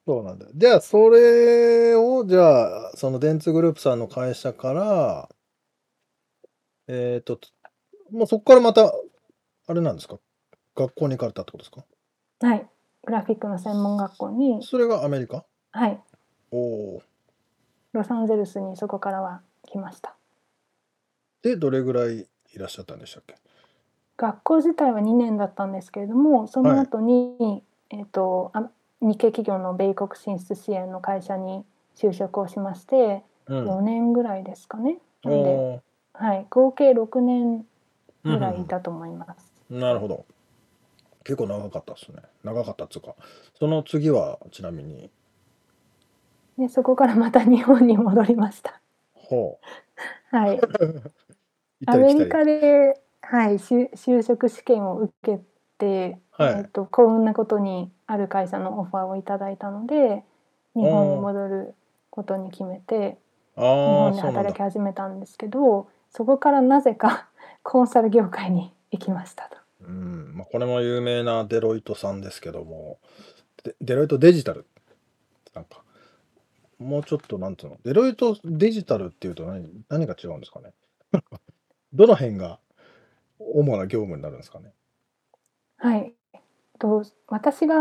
[0.06, 0.48] そうなんだ。
[0.54, 5.30] じゃあそれをじゃあその電通グループさんの会社から
[6.90, 7.40] えっ、と
[8.12, 8.92] もうそこからまた
[9.68, 10.18] あれなんですか？
[10.76, 11.86] 学校に行かれたってことですか？
[12.46, 12.68] はい、
[13.06, 15.46] グラフィックの専門学校に、それがアメリカ？
[15.72, 16.00] はい、
[16.52, 17.02] おお。
[17.94, 20.16] ロサンゼルスにそこからは来ました。
[21.42, 22.28] でどれぐらいい
[22.58, 23.36] らっしゃったんでしたっけ？
[24.18, 28.70] 学校自体は2年だったんですけれどもその後に、えっ、とあ
[29.02, 31.64] 日系企業の米国進出支援の会社に
[31.96, 35.00] 就職をしまして、うん4年ぐらいですかね。
[35.24, 37.66] なので、おーはい、合計6年
[38.24, 39.52] ぐらいいたと思います。
[39.72, 40.26] なるほど。
[41.24, 42.22] 結構長かったですね。
[42.44, 43.16] 長かったっつうか。
[43.58, 45.10] その次はちなみに？
[46.60, 48.80] でそこからまた日本に戻りました。
[49.30, 49.60] ほ
[50.32, 50.62] はい、 う。
[51.82, 51.98] 行ったア。
[51.98, 55.40] メリカで、はい、就就職試験を受け
[55.78, 60.24] て、はいえっと幸運なことにある会社のオファーをいただいたので
[60.76, 61.76] 日本に戻る
[62.10, 63.18] ことに決めて
[63.56, 64.66] 日本で働きだ。
[64.66, 67.30] 始めたんですけどそこからなぜか
[67.64, 69.58] コンサル業界に行きましたと。
[69.82, 70.34] うん。
[70.36, 73.00] まあ、これも有名なデロイトさんですけども、
[73.64, 74.66] デデロイトデジタル
[75.54, 75.84] なんか
[76.80, 77.78] もうちょっとなんつうの？
[77.84, 80.74] デロイトデジタルっていうと何何が違うんですかね？
[81.94, 82.60] どの辺が
[83.40, 84.72] 主な業務になるんですかね？
[85.78, 86.14] はい。
[86.80, 87.76] と私が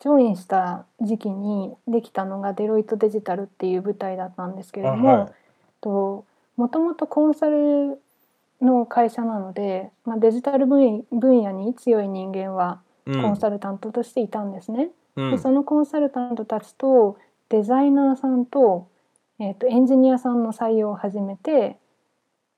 [0.00, 5.32] ジョインした時期にできたのがデロイトデジタルっていう舞台だったんですけれども、はい。
[5.80, 6.24] と
[6.56, 8.00] もともとコンサル
[8.60, 13.22] の会社なので、まあ、デジタル分野に強い人間はうん。
[13.22, 14.90] コンサルタントとしていたんですね。
[15.14, 15.30] うん。
[15.30, 17.16] でそのコンサルタントたちと
[17.48, 18.88] デザイナーさんと,、
[19.38, 21.78] えー、とエンジニアさんの採用を始めて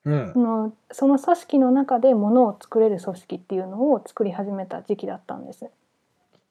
[0.05, 0.33] うん。
[0.33, 5.67] そのその組織の中でものを作れる組織っていうのを作り始めた時期だったんです。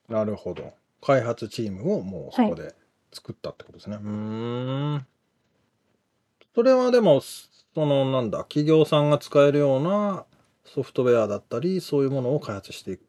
[0.07, 0.73] なるほど。
[1.01, 2.75] 開発チームをもうそこで
[3.11, 5.07] 作ったってことですね、うーん。
[6.53, 10.25] それはでもそのなんだ企業さんが使えるような
[10.65, 12.99] ソフトウェアだったりそういうものを開発してい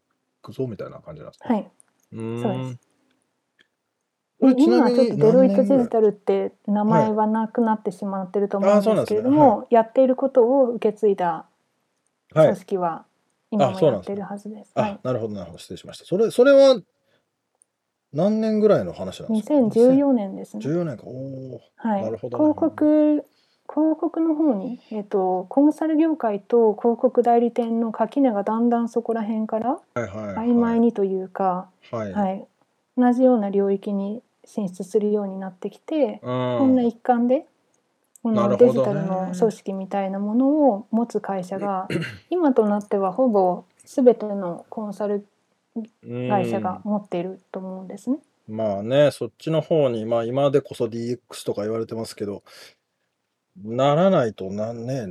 [0.41, 1.71] くぞみたいな感じなんですか、はい、
[2.13, 2.41] うーん。
[2.41, 2.88] そうです
[4.41, 11.45] 今はちょっとデロイトデジタルルって名前はなくなってしまってると思あうんですけれども、やっていることを受け継いだ
[12.33, 12.55] 組はい。
[12.55, 13.05] 織は
[13.51, 14.71] 今もやってるはずです。
[14.75, 15.57] あ、はい、なるほどなるほど。
[15.57, 16.05] 失礼しました。
[16.05, 16.79] それそれは
[18.13, 20.65] 何年ぐらいの話なんですか？2014年ですね。
[20.65, 21.03] 14年か。
[21.05, 23.25] おおはい、なるほどね広告
[23.71, 30.49] 広告の方に、えっとコンサル業界と広告代理店の垣根がだんだんそこら辺からはいはいはい。
[30.49, 32.47] 曖昧にというか、はい、はい、
[32.97, 37.45] 同じような領域に進出するようになってきて、こんな一環で
[38.23, 41.87] このデジタルの組織みたいなものを持つ会社が
[42.29, 45.25] 今となってはほぼ全てのコンサル
[45.75, 45.79] う
[46.25, 48.17] ん会社が持っていると思うんですね。
[48.47, 52.43] まあね、そっちの方に、まあ今でこそ DX とか言われてますけど、
[53.63, 55.05] ならないとなんね、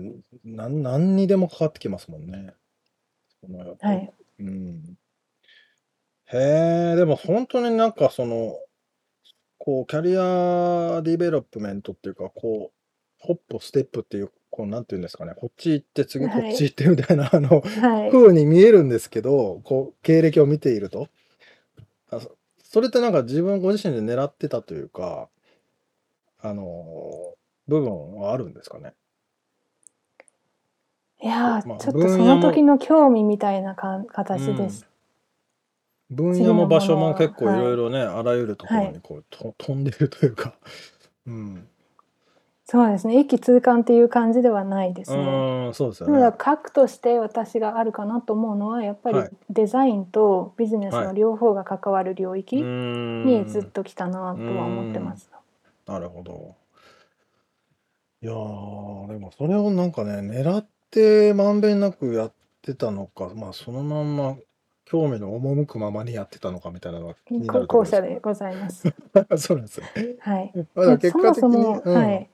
[0.45, 2.55] なん何にでもかかってきますもんね。
[3.81, 4.99] はい、うん。
[6.27, 8.59] へえ、でも本当になんかその、
[9.69, 12.75] こう、 career development っていうか、こう、
[13.19, 21.09] ホップ、ステップっていう、こう、なんていうんですかね、こっち行って、次はこっち行ってみたいな、あの、はい、風に見えるんですけど、こう経歴を見ていると、
[22.09, 25.29] あ、そ、それってなんか自分ご自身で狙ってたというか、
[26.41, 27.35] あの
[27.67, 28.95] 部分はあるんですかね？
[31.21, 34.87] いやー、まあちょっとその時の興味みたいなか形です。
[36.11, 40.55] 分野も場所も結構いろいろね、あらゆるところにこう、と 飛んでるというか、
[41.27, 41.69] うん、
[42.65, 43.19] そうですね。
[43.19, 45.23] 一気通貫っていう感じではないですうね。
[45.23, 46.37] ーん、そうですよただね。
[46.37, 54.35] 核として私があるかなと思うのはやっぱりはいデザインとビジネスはいの両方が関わる領域にずっと来たなとは
[54.67, 55.31] 思ってます。
[55.87, 56.57] なるほど。
[58.21, 64.37] いやー、でもそれをなんかね、狙ってまんべんなくやってたのか、まあそのまんま
[64.91, 68.89] 興味の赴くままにやってたのかみたいなのが気になこる後者でございます。
[68.89, 68.95] す。
[69.37, 69.87] そうなんですよ。
[70.21, 70.53] はい。
[70.75, 72.31] まだでそ結果的に、もそも、うんはい、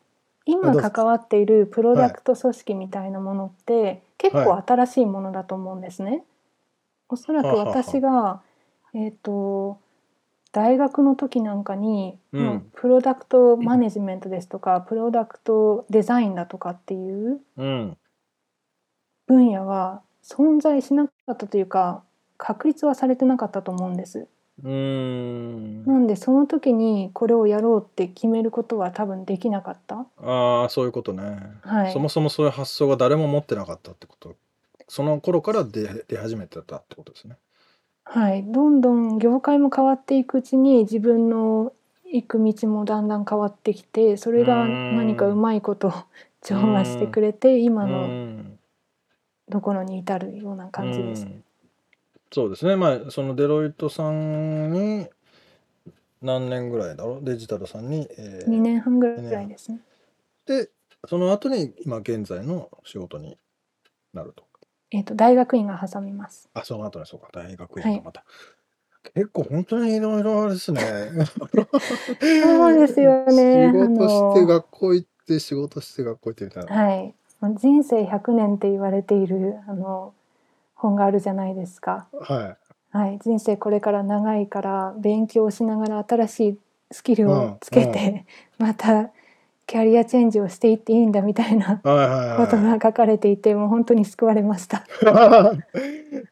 [0.46, 6.24] 今関わっているプロダクト組織みたいなものって、結構新しいものだと思うんですね。
[7.08, 8.40] おそらくはあはあはあ私が、
[8.94, 9.78] えっ、と
[10.52, 17.96] 大学の時なんかに、うんプロダクトマネジメントですとかプロダクトデザインだとかっていううん。
[19.26, 22.04] 分野は存在しなかったというか
[22.36, 24.26] 確立はされてなかったと思うんです。
[24.62, 25.84] うーん。
[25.84, 30.06] なんでその時にこれをやろうって決めることは多分できなかった。
[30.18, 31.40] ああ、そういうことね。
[31.62, 34.34] はいそもそもそういう発想が誰も持ってなかったってこと。
[34.88, 37.36] その頃から出出始めてたってことですね。
[38.04, 41.72] はい、どんどん業界も変わっていくうちに自分の
[42.04, 45.92] 行く道もだんだん変わってきてそれがうん何かうまいこと
[46.42, 48.58] 調和してくれて今うのん
[49.50, 51.24] ところに至るような感じです。
[51.24, 51.44] うん
[52.34, 52.74] そうですね。
[52.74, 55.06] まあ、そのデロイトさんに
[56.20, 57.24] 何年ぐらいだろう？
[57.24, 58.08] デジタルさんに。
[58.18, 59.78] えー2年半ぐらいですね。
[60.44, 60.68] で、
[61.06, 63.38] その後に今現在の仕事に
[64.12, 64.42] なると。
[64.90, 66.50] えっ、と大学院が挟みます。
[66.54, 68.24] あ、その後にそうか、大学はい院がまた。
[69.14, 70.80] 結構本当にいろいろあれですね。
[70.80, 76.74] そうですよね 仕事して学校行って仕事して学校行ってみたいな。
[76.74, 77.14] はい、
[77.54, 80.14] 人生100年って言われているあの
[80.74, 82.08] 本があるじゃないですか。
[82.20, 82.56] は
[82.92, 82.96] い。
[82.96, 86.58] はい、人生これから長いから勉強しながら新しい
[86.92, 88.24] スキルをつけて、
[88.58, 89.10] また
[89.66, 94.78] キャリアチェンジをしていっていいんだみたいなことはが書かれていてもう本当に救われました。
[94.78, 94.82] い。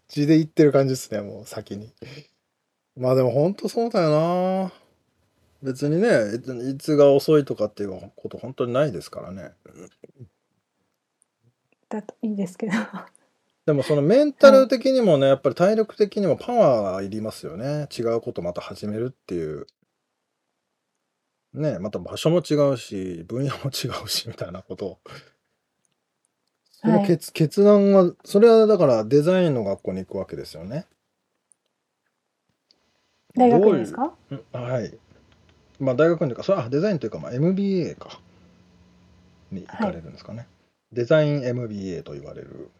[0.08, 1.92] 字で言ってる感じですね、もう先に。
[2.96, 4.72] まあでも本当そうだよな。
[5.62, 6.08] 別にね、
[6.70, 9.52] いつが遅いとかっていうこと本当にないですからね。
[11.88, 12.72] だといいですけど。
[13.64, 17.86] でもそのメンタル的にもね、やっぱり体力的にもパワーいりますよね。
[17.96, 19.66] 違うことまた始めるっていう。
[21.54, 24.98] ね、また場所も違うし、分野も違うしみたいなこと。
[26.70, 30.86] そのはい決決断は、それはだからデザインの学校に行くわけですよね。
[33.36, 34.12] 大学どういう院ですか？
[34.30, 34.98] うんはい。
[35.78, 38.20] まあ大学というか、それはデザインというか、まあ、MBA か。
[39.52, 40.48] に行かれるんですかね。
[40.90, 42.70] デザイン MBA と言われる。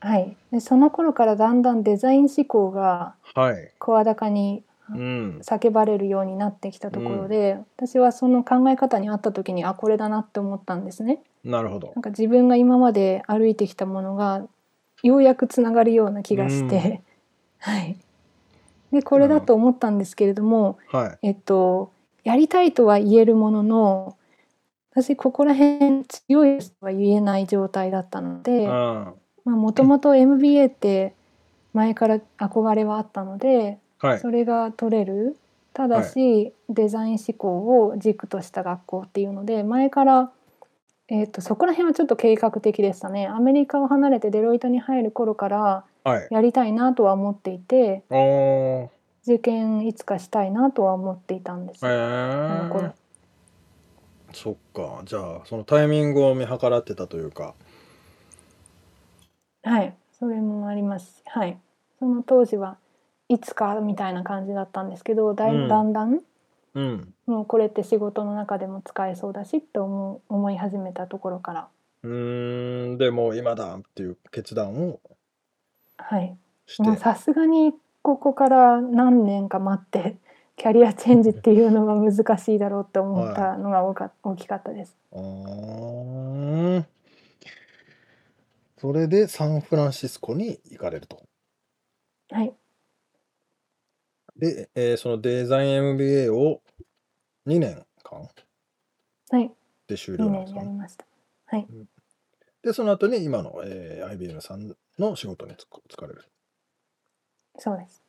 [0.00, 3.72] はいでその頃からだんだんデザイン思考がはい。
[3.78, 5.40] 声高にうん。
[5.42, 11.22] 叫ばれるようになってきたところで、私はその考え方にあった時にあこれだなって思ったんですね。
[11.44, 12.02] なるほどなん。
[12.02, 14.46] か自分が今まで歩いてきたものが
[15.02, 17.02] ようやくつながるような気がして、
[17.58, 17.96] はい。
[18.92, 21.28] でこれだと思ったんですけれども、はい。
[21.28, 21.90] えっと
[22.22, 24.16] やりたいとは言えるものの
[24.92, 29.12] 私ここら辺強いとは言えない状態だったのであ
[29.50, 31.14] もともと MBA って
[31.72, 34.20] 前から憧れはあったのであはい。
[34.20, 35.36] それが取れる
[35.72, 40.32] ただし、デザイン思考を軸とした学校っていうので前から、
[41.08, 46.28] えー、とそこら辺はちょっと計画的でしたねアメリカを離れてデロイトに入る頃からはい。
[46.30, 48.88] やりたいなとは思っていておー。
[49.24, 51.88] 受験いつかしたいなとは思っていたんです、え。
[54.32, 55.02] そっか。
[55.04, 57.54] じゃあ、そのタイミングを見計らってたというか。
[59.66, 61.58] はいそれもありますしはい
[61.98, 62.78] その当時は
[63.28, 66.20] いつかみたいな感じだったんですけどだいうんだんだん
[66.74, 67.14] うん。
[67.26, 71.68] もうこれって仕事の中でも使えそうだしって思う思い始めたところから
[72.04, 72.98] うーん。
[72.98, 75.00] でもう今だっていう決断を
[75.96, 76.36] はい。
[76.78, 80.16] もうさすがにここから何年か待って
[80.56, 84.96] キャリアチェンジっていうのが難しいだろうって思ったのが大か大きかったです。
[85.12, 86.84] あー
[88.86, 91.20] それでサンフランシスコに行かれると。
[92.30, 92.54] はい、
[94.36, 96.62] で、えーそのデザイン MBA を
[97.48, 98.28] 2年間
[99.30, 99.50] はい、
[99.88, 100.66] で終2年了なんですかね。
[100.66, 101.04] やりました。
[101.46, 101.66] はい、
[102.62, 106.24] で、その後に今の、えー IBM さんの仕事に就就かれる。
[107.58, 108.04] そうです。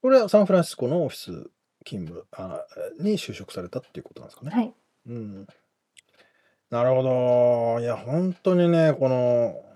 [0.00, 1.50] これはサンフランシスコのオフィス
[1.84, 2.64] 勤務あ
[2.98, 4.52] に就職されたっていうことなんですかね。
[4.52, 4.74] はい、
[5.08, 5.46] うん。
[6.70, 7.80] なるほど。
[7.80, 9.71] いや、本当にね、この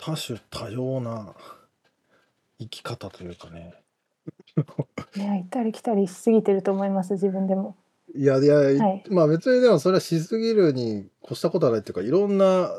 [0.00, 1.34] 多種多様な
[2.58, 3.74] 生き方というかね。
[5.16, 7.76] い や行ったり来たりしすぎてると思います自分でも。
[8.14, 12.70] いやいや、はいまあ別にでもそれはしすぎるに越したことはないっていうか、いろんな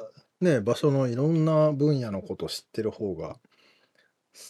[0.42, 3.38] ね、場所のいろんな分野のことを知ってる方が、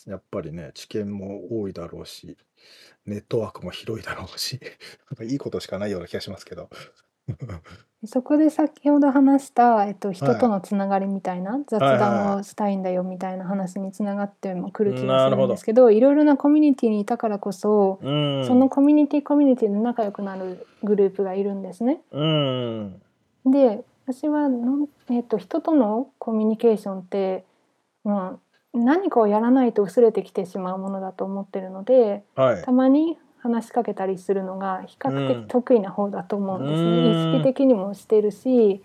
[0.05, 2.37] やっぱりね、知見も多いだろうし、
[3.05, 4.59] ネットワークも広いだろうし、
[5.11, 6.69] なんかいいことしかないような気がしますけど。
[8.05, 18.45] そこで先ほど話した、えっと、人はいとのつながりみたいな、雑はいはい談をしたいんだよみたいな話につながってもくる気がするんですけどいろいろなコミュニティにいたからこそ、うん。
[18.47, 22.01] そのコミュニティコミュニティで仲良くなるグループがいるんですね。
[22.11, 23.01] うん。
[23.45, 27.45] で私はの、えっと、人とのコミュニケーションって、
[28.03, 28.39] ま
[28.73, 32.71] あ、何かをやらないと薄れてきてしまうものだと思ってるのではいた。
[32.71, 36.89] まに話しかけたりするのが比較うん的得意な方だと思うんですね。
[36.89, 38.83] うん意識的にもしてるし、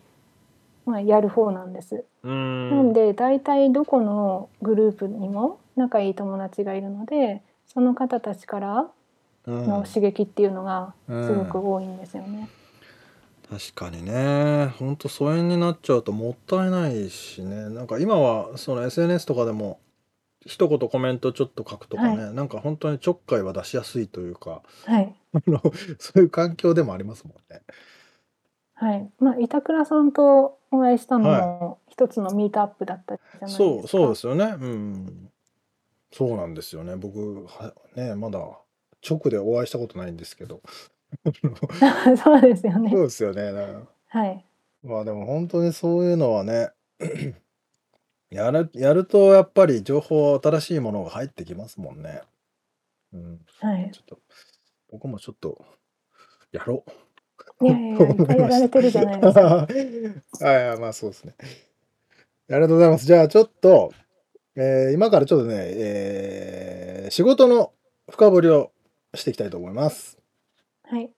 [0.86, 2.04] まあ、やる方なんです。
[2.22, 2.70] うん。
[2.70, 8.86] なんで大体どこのグループにも仲いい友達がいるのでその方たちから
[9.46, 12.48] うんの刺激っていうのがうんすごく多いんですよね。
[13.48, 19.78] 確かにねほんと疎遠になっちゃうともったいないしねなんか今はその SNS とかでも
[20.46, 25.14] 一言コメントちょっと書くとかね、なんか本当にちょっかいは出しやすいというかはい。
[25.34, 25.60] あの
[25.98, 27.62] そういう環境でもありますもんね。
[28.74, 33.58] はい、まあ板倉さんとお会いしたのも一つのミートアップだったじゃないですか。
[33.58, 34.44] そうそうですよね。
[34.44, 35.30] うん。
[36.12, 36.96] そうなんですよね。
[36.96, 38.38] 僕はねまだ
[39.08, 40.60] 直でお会いしたことないんですけど。
[42.22, 42.90] そうですよね。
[42.90, 43.00] そう。
[43.02, 43.52] ですよね。
[44.08, 44.44] はい、
[44.82, 46.70] まあでも本当にそういうのはね
[48.30, 52.22] やるやるとやっぱり情報新しいものが入ってきますもんね。
[53.12, 53.90] うん、はい。
[53.92, 54.18] ちょっと
[54.90, 55.64] 僕もちょっと
[56.52, 56.90] やろう。
[57.64, 59.66] いやいやいやいっぱいやられてるじゃないですか。
[60.46, 61.34] はいはいまあそうですね。
[61.38, 63.06] ありがとうございます。
[63.06, 63.92] じゃあちょっと、
[64.56, 67.72] えー今からちょっとね、えー仕事の
[68.10, 68.72] 深掘りを
[69.14, 70.18] していきたいと思います。
[70.84, 71.10] はい。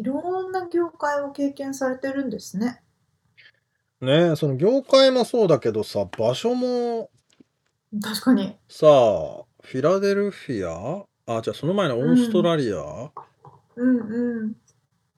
[0.00, 2.82] いろんな業界を経験されてるんですね。
[4.00, 7.10] ねその業界もそうだけどさ、場所も
[8.02, 8.56] 確かに。
[8.66, 11.04] さ、フィラデルフィア？
[11.26, 13.10] あ、じゃあその前のオーストラリア、
[13.76, 14.56] うんうん。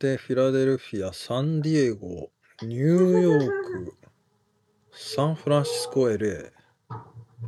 [0.01, 3.95] で、フィラデルフィア、サンディエゴ、ニューヨーク、
[4.93, 6.51] サンフランシスコ、LA。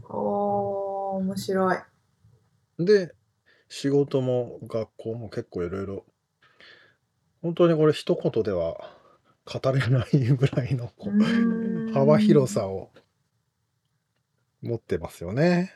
[0.08, 1.76] おー、面白い。
[2.78, 3.12] で、
[3.68, 6.06] 仕事も学校も結構いろいろ、
[7.44, 8.78] 本当にこれ一言では
[9.44, 10.90] 語れないぐらいの
[11.92, 12.88] 幅広さを
[14.62, 15.74] 持ってますよね。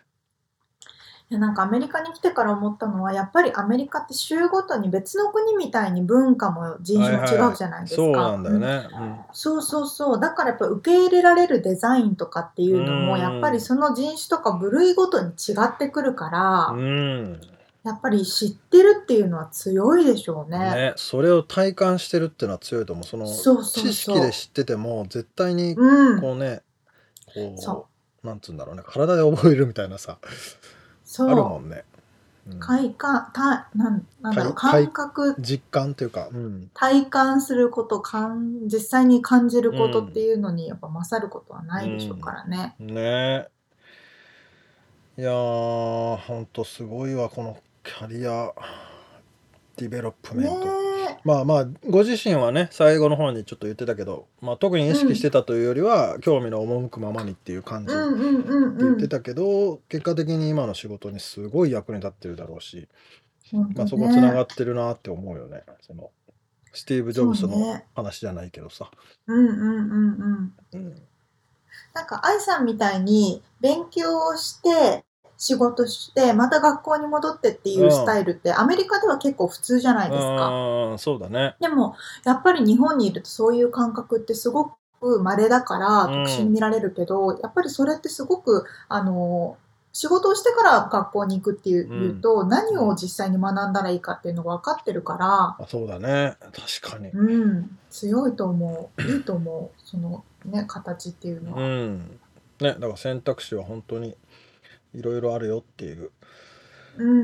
[1.28, 8.02] いやなんかアメリカに来てから思ったのはやっぱりアメリカって州ごとに別の国みたいに文化も人種も違うじゃないですか。
[8.02, 9.26] そうなんだようんね。
[9.32, 17.57] そうそうそうだからやっぱ受け入れられるデザインとかっていうのもうんやっぱりその人種とか部類ごとに違ってくるから、うん。
[17.88, 17.94] うん。
[17.94, 20.58] やっぱり知ってるっていうのは強いでしょうね。
[20.58, 23.04] ね、それを体感してるっていうのは強いと思う。
[23.04, 23.84] そのそうそうそう。
[23.84, 26.62] 知識で知ってても絶対にうん、こうね、
[27.26, 27.86] こそ
[28.22, 28.26] う。
[28.26, 30.18] なんつうんだろうね、体で覚えるみたいなさ、
[31.04, 31.30] そう。
[31.30, 31.84] あるもんね。
[32.48, 32.60] うん。
[32.60, 34.54] 快感たなんなんだろう。
[34.54, 35.36] 体感覚。
[35.38, 42.74] 実感っていうか、うん、体感すること感実際に感じることっていうのにやっぱ勝ることはないでしょうからね。
[42.78, 43.48] ね。
[45.18, 48.52] いやー、ほんとすごいわ、このキャリア
[49.76, 50.66] ディベロップメンねト。
[51.10, 59.08] えまあまあ、ご自身はね、最後の方にちょっと言ってたけど、まあ、特に意識してたというよりは、興味の赴くままにっていう感じうんうんうん言ってうん。
[59.08, 62.88] たけど、結果的に今の仕事にすごい役に立ってるだろうし、
[63.50, 65.62] 本当まあ、そこねつながってるなって思うよね。
[65.80, 66.10] その
[66.72, 68.90] スティーブ・ジョブズの話じゃないけどさ。
[69.26, 70.86] うんうんうんうん。
[70.86, 71.02] うん
[71.94, 75.04] なんか愛さんみたいに勉強をして
[75.38, 80.48] 仕事してまた学校に戻ってっていうスタイルってアメリカでは結構普通じゃないですか。
[80.48, 81.54] うん、そうだね。
[81.60, 89.56] でもやっぱり日本にいるとそういう感覚ってすごく稀だからうん特殊に見られるけど、やっぱりそれってすごくあの
[89.92, 96.36] 仕事をしてから学校に行くっていう,、うんうと何を実際に学んだらいいかっていうのが分かってるから、あそうだね。
[96.80, 97.10] 確かに。
[97.10, 101.62] うん、強いと思ういいと思うそのね形っていうのうは。
[101.64, 102.18] ん。
[102.60, 104.16] ね、だから選択肢は本当に
[104.94, 106.10] いろいろあるよっていう。
[106.98, 107.18] うんうん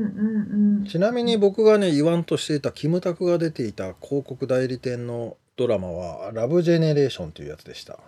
[0.79, 7.99] うんちなみに僕がね、言わんとしていたキムタクが出ていた広告代理店のドラマは、ラブジェネレーションというやつでした。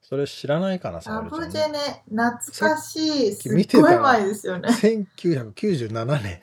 [0.00, 1.78] それ知らないかな、ラブジェネ
[2.10, 2.30] 懐
[2.76, 2.96] かし
[3.28, 4.68] いすっごい前ですよね。
[4.68, 6.40] 1997年。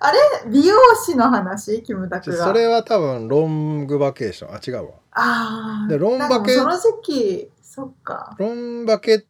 [0.00, 0.18] あれ？
[0.50, 0.74] 美容
[1.04, 1.82] 師の話？
[1.82, 2.44] キムタクが。
[2.44, 4.54] それは多分ロングバケーション。
[4.54, 4.94] あ、違うわ。
[5.12, 5.88] ああ。
[5.88, 8.34] でロンバケその時期、そっか。
[8.40, 9.24] ロンバケ、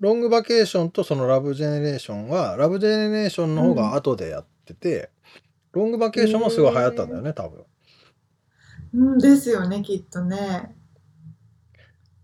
[0.00, 5.08] ロングバケーションとそのラブジェネレーションは、ラブジェネレーションの方が後でやってて、
[5.72, 7.64] ロングバケーションもすごい流行ったんだよね、多分。
[8.92, 10.76] うんですよね、きっとね。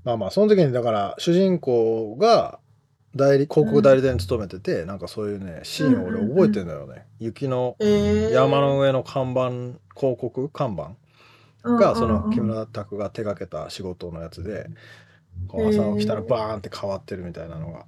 [0.05, 2.59] まあまあ、その時にだから、主人公が
[3.17, 7.07] 代理、広告代理店に勤めてて、なんかそういうね、シーンを俺覚えてんだよね。
[7.19, 10.97] 雪のえー、山の上の看板、広告看板
[11.79, 14.69] が、その木村拓が手掛けた仕事のやつで、
[15.49, 17.87] こう朝起きたらバーンって変わってるみたいなのが、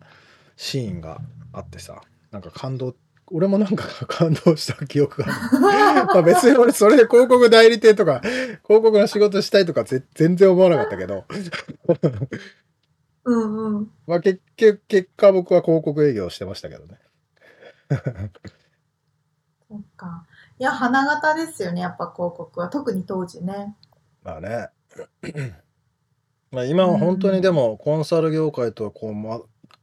[0.56, 1.20] シーンが
[1.52, 2.94] あってさ、なんか感動、
[3.28, 6.06] 俺もなんか 感動した記憶がある。
[6.06, 11.24] まあ別に俺それで広告代理店とか、広告の仕事したいとかぜ全然思わなかったけど、
[13.24, 13.90] うんうん。
[14.06, 16.98] まあ結局、結果僕は広告営業してましたけどね。
[19.68, 20.26] そっか。
[20.58, 22.68] いや、花形ですよね、やっぱ広告は。
[22.68, 23.76] 特に当時ね。
[24.22, 24.68] まあね。
[26.54, 29.40] まあ今は本当にでもコンサル業界とはこう、ま、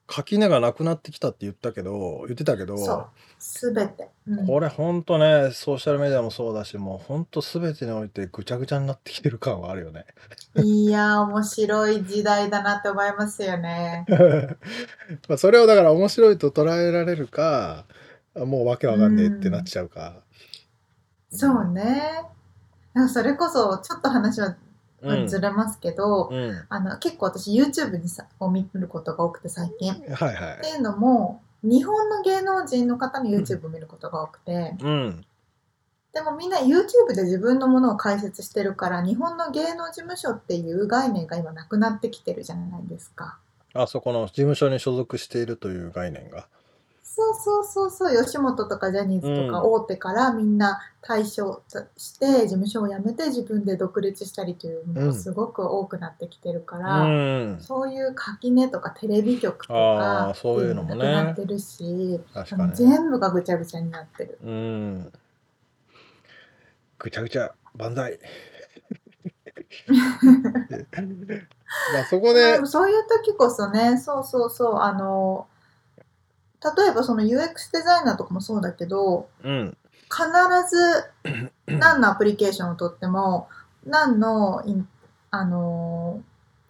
[0.08, 3.08] 垣根がなくなってきたって言ったけど、言ってたけど、そう。
[3.40, 4.10] すべて。
[4.28, 10.06] うんこれ本当ね、ソーシャルメディアもそうだし、もう本当すべてにおいてぐちゃぐちゃになってきてる感はあるよね。
[10.56, 14.06] いやー、面白い時代だなって思いますよね。
[15.28, 17.86] まあそれをだから面白いと捉えられるか、
[18.36, 20.22] もうわけわかんねえってなっちゃうか。
[21.32, 22.26] そうね。
[22.94, 24.56] なんかそれこそ、ちょっと話は
[25.02, 25.28] うん。
[25.28, 26.66] ずれますけど、うん。
[26.70, 29.94] あの結構私 YouTube にさを見ることが多くて最近。
[29.94, 30.70] っはいはいて。
[30.70, 35.26] いうのも日本の芸能人の方の YouTube を見ることが多くて、うん。
[36.14, 43.38] でもみんな YouTube で自分のものを解説してるから日本の芸能事務所っていう概念が今なくなってきてるじゃないですか。
[43.74, 46.48] あそこの事務所に所属しているという概念が。
[47.14, 57.60] そうそうそうそう吉本とかジャニーズとかうん大手からみんな対象として事務所を辞めて自分で独立したりというのがすごく多くなってきてるかうら、ん。
[57.60, 62.22] そういう垣根とかテレビ局とかそういうのもねなくなってるし。
[62.76, 64.38] 全部がぐちゃぐちゃになってる。
[64.42, 65.12] うん。
[66.98, 68.20] ぐちゃぐちゃ、万歳。
[71.94, 75.48] まあそこでそういう時こそね、そうそうそう、あの、
[76.64, 79.78] 例えばその UX デザイナーとかもそうだけど、うん、
[80.10, 80.26] 必
[80.70, 83.48] ず何のアプリケーションをとっても、
[83.86, 84.64] 何の
[85.32, 86.22] あの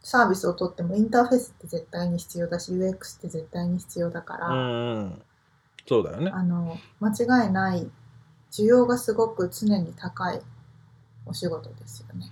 [0.03, 5.21] サービスをとってもインターフェースって絶対に必要だし、UX って絶対に必要だから、うん、うん。
[5.87, 6.31] そうだよね。
[6.33, 7.89] あの間違いない
[8.51, 10.41] 需要がすごく常に高い
[11.25, 12.31] お仕事ですよね。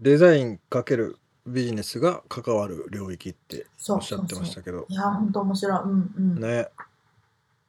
[0.00, 4.86] デザインかけるビジネスが関わる領域っておっしゃってましたけど。
[4.88, 5.78] いや本当面白い。
[5.80, 6.40] うんうん。
[6.40, 6.68] ね。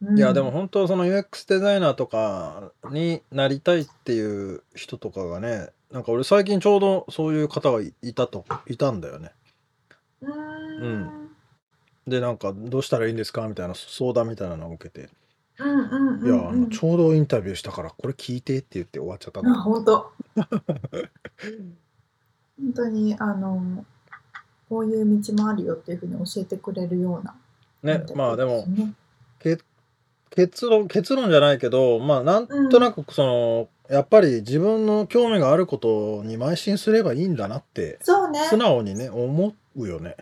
[0.02, 0.18] うん。
[0.18, 9.32] いやでも本当その UX デザイナーとかになりたいっていう人とかがねなんか俺最近ちょうどそういう方がいいたといたんだよね。
[10.22, 11.30] うーん。
[12.08, 15.10] でなんかどうしたらいいんですかみたいな相談みたいなのを受けて。
[15.60, 20.12] うんうんうんいやあうんのちょうどインタビューしたからこれ聞いてって言って終わっちゃったんだあ本当
[22.60, 23.86] 本当にあの
[24.70, 27.36] こういう道もあるよっていうふうに教えてくれるような
[27.84, 28.94] ねまあでもね
[29.40, 29.58] け
[30.30, 38.40] 結論結論じゃないけどまあなんとなくその、やっぱり自分の興味があることに邁進すればいいんだなってそうね。
[38.50, 40.16] 素直にね思うよね。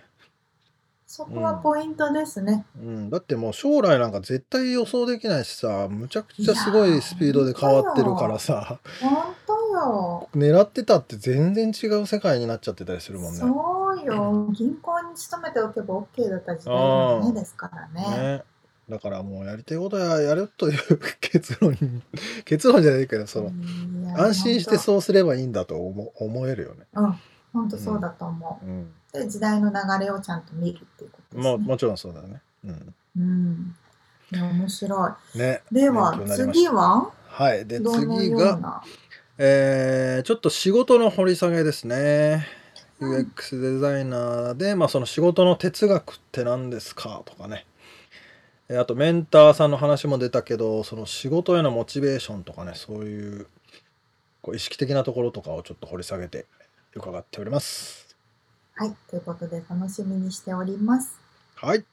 [1.06, 8.80] そこはポイントですね、うん、だってもう将来なんか絶対予想できないしさむちゃくちゃすごいスピードで変わってるからさ。
[9.02, 9.36] 本
[10.36, 13.40] 狙ってたって全然違う世界になっちゃってたりするもんね。
[13.40, 14.48] そうよ。
[14.52, 18.18] 銀行に勤めておけば OK だった時代のねですからね。
[18.18, 18.44] ね。
[18.90, 22.02] だからもうやりたいことはやるという結論に
[22.46, 23.52] 結論じゃないけどその
[24.18, 26.88] 安心してそうすればいいんだと思思えるよね。
[26.94, 27.16] うん
[27.52, 28.66] 本当そうだと思う。
[28.66, 31.52] ん、う、で時代の流れをちゃんと見るっていうことですね。
[31.52, 32.42] ももちろんそうだね。
[32.64, 33.76] うん、うん。
[34.32, 35.62] 面白ね。
[35.72, 37.12] いでは次は？
[37.28, 37.66] はい。
[37.66, 38.84] で次が
[39.42, 42.46] えーちょっと仕事の掘り下げですね。
[43.00, 47.66] UX デザイナーで、まあ、その仕事の哲学って何ですかとかね。
[48.68, 53.48] えーあとメンターさんの話も出たけど、その仕事へのモチベーションとかね、そういう
[54.42, 56.46] こう意識的なところとかをちょっと掘り下げて
[56.94, 58.18] 伺っております。
[58.74, 61.18] はいということで楽しみにしております
[61.56, 61.86] はい。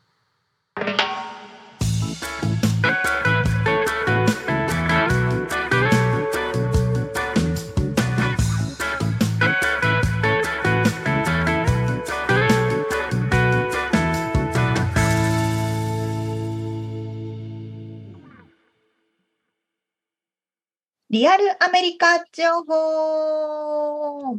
[21.16, 24.38] リアルアメリカ情報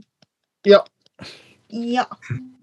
[0.64, 0.86] いや、
[1.70, 2.08] いや、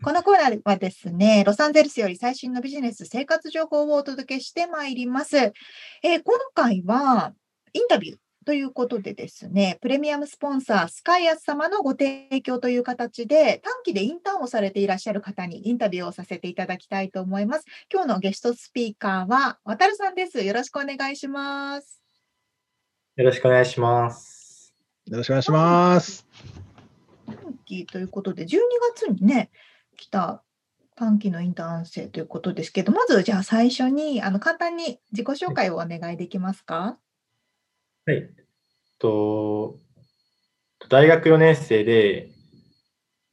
[0.05, 5.37] このコーナーはですね、ロサンゼルスより最新のビジネス生活情報をお届けしてまいります。
[5.37, 7.35] えー今回は
[7.73, 17.65] インタビューということでですね、プレミアムスポンサースカイアス様のご提供という形で短期でインターンをされていらっしゃる方にインタビューをさせていただきたいと思います。
[17.93, 20.41] 今日のゲストスピーカーは渡るさんです。
[20.45, 22.04] よろしくお願いします。
[23.17, 24.75] よろしくお願いします。
[25.07, 26.27] よろしくお願いします。
[27.27, 28.59] 短期ということで、12
[28.93, 29.53] 月にね、
[29.97, 30.43] 来た
[30.97, 36.99] 短期のインターン生ということですけど、まずじゃあ最初にあの簡単に自己紹介をお願いできますか？
[38.07, 38.29] はい。
[38.99, 39.79] と、
[40.89, 42.31] 大学4年生で、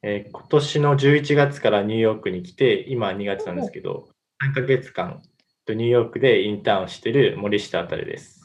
[0.02, 4.10] えー今年の11月からニューヨークに来て、今2月なんですけど、
[4.44, 5.22] 3ヶ月間、
[5.66, 8.41] とニューヨークでインターンをしている森下あたるです。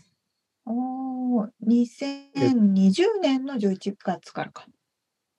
[1.38, 4.65] おー2020年の11月からか。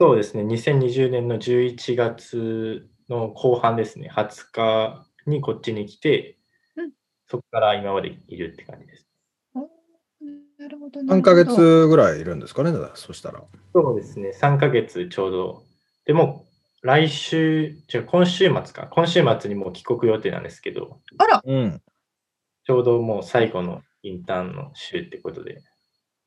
[0.00, 6.38] そうですね、2020年の11月の後半ですね、20日にこっちに来て、
[6.76, 6.92] うん
[7.30, 9.06] そこから今までいるって感じです。
[10.58, 11.02] なるほど。
[11.02, 13.42] 何ヶなるほど月ぐらいいるんですかね、そしたら。
[13.74, 15.62] そうですね、3ヶ月ちょうど。
[16.04, 16.46] でも、
[16.82, 18.86] 来週、違う、今週末か。
[18.86, 21.82] 今週末にもう帰国予定なんですけど、あら、うん。
[22.64, 25.62] ちょうどもう最後のインターンの週ってことで。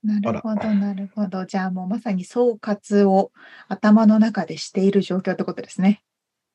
[0.04, 1.46] なるほど、なるほど。
[1.46, 3.32] じゃあもうまさに総括を
[3.68, 6.04] 頭の中でしている状況ってことですね。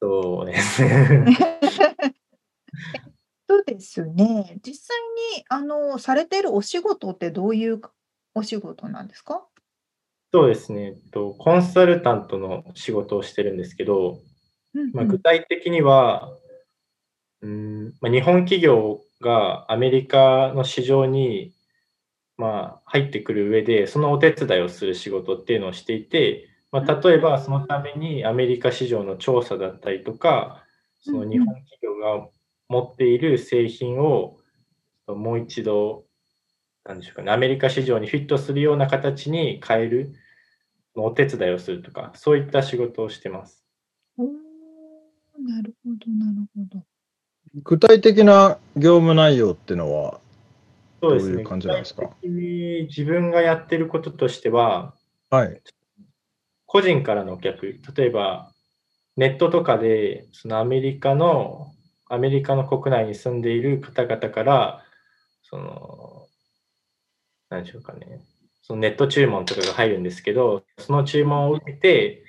[0.03, 1.37] そうですね。
[3.49, 4.59] そうですね。
[4.67, 4.97] 実際
[5.37, 7.81] にあのされているお仕事ってどういう
[8.35, 9.47] お仕事なんですか？
[10.33, 14.19] そうですね、えっと、コンサルタントの仕事をしてるんですけど、
[14.75, 16.31] まあ、うんうん具体的には、
[17.41, 21.53] うんまあ、日本企業がアメリカの市場に、
[22.39, 30.65] まあ、入ってくる上で、そのお手伝いをする仕事っていうのをしていて、まあ、例えばそのためにアメリカ市場の調査だったりとか、
[31.01, 32.29] その日本企業が
[32.69, 34.39] 持っている製品を
[35.07, 36.05] もう一度、
[36.85, 40.13] なんでしょうかね、アメリカ市場にフィットするような形に変える
[40.95, 43.65] お手伝いをするとか、そういった仕事をしてます。
[44.19, 44.27] おー
[45.49, 46.85] なるほど、なるほど。
[47.63, 50.21] 具体的な業務内容っていうのは、
[51.01, 51.33] そうですね。
[51.33, 51.97] どういう感じなんです
[52.89, 54.95] 自分がやってることとしては、
[55.31, 55.63] はい。
[56.67, 58.53] 個人からのお客、例えば
[59.17, 61.73] ネットとかで、そのアメリカの、
[62.09, 64.85] アメリカの国内に住んでいる方々から、
[65.43, 66.27] その、
[67.49, 68.21] 何でしょうかね、
[68.63, 72.25] そのネット注文とかが入るんですけど、その注文を受けて、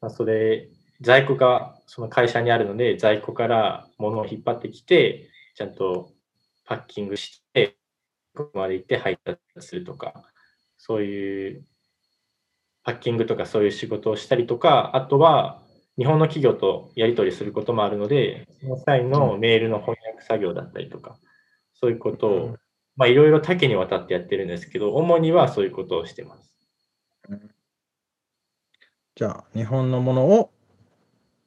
[0.00, 0.68] まあ、それ、
[1.00, 6.10] 在庫がその会社にあるので、在庫から物を引っ張ってきて、ちゃんと
[6.64, 7.76] パッキングして、
[8.34, 10.24] ここまで行って配達するとか、
[10.78, 11.64] そういう
[12.84, 15.62] パッキングとかそういう仕事をしたりとか、あとは
[15.98, 21.18] 日本の企業とやり取りすることもあるので、その際のメールの翻訳作業だったりとか、
[21.74, 22.56] そういうことを、
[22.96, 26.56] まあいろいろ多岐にわたってやってるんですけど、主にはそういうことをしてます。
[29.14, 30.50] じゃあ、日本のものを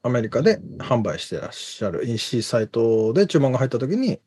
[0.03, 4.21] アメリカで販売してらっしゃる EC サイトで注文が入ったときに、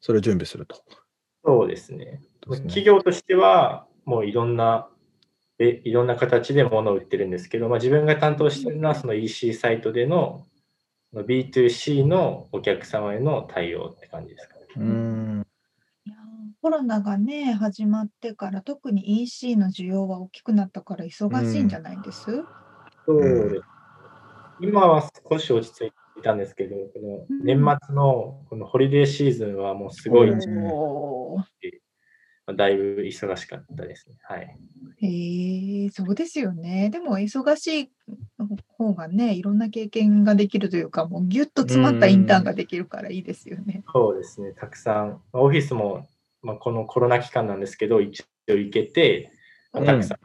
[0.00, 0.84] それを準備すると。
[1.44, 2.20] そうですね。
[2.48, 4.88] ですね企業としては、もういろんな、
[5.58, 10.46] えいろんな形で物を売ってるんですけど、まあ、自分が担当してるのはその EC サイトでの
[11.12, 14.66] その B2C のお客様への対応って感じですかね。
[14.76, 15.46] うーん。
[16.06, 16.18] いやー
[16.62, 22.22] コロナがね、始まってから、特に EC の需要は大きくなったから忙しいんじゃないです、
[23.06, 23.62] そうです。
[24.60, 30.30] 今は少し落ち着いていたんですけど、この年末のこのホリデーシーズンはもうすごい、
[32.56, 34.16] だいぶ忙しかったですね。
[34.22, 34.56] はい。
[35.02, 36.90] へえ、そうですよね。
[36.90, 37.90] でも忙しい
[38.76, 43.82] 方がね、いろんな経験ができるというか、もうギュッと詰まったインターンができるからいいですよね。
[43.92, 44.52] そうですね。
[44.52, 46.06] たくさん、まあオフィスも、
[46.42, 49.32] まあ、このコロナ期間なんですけど、一応行けて、
[49.72, 50.18] まあたくさん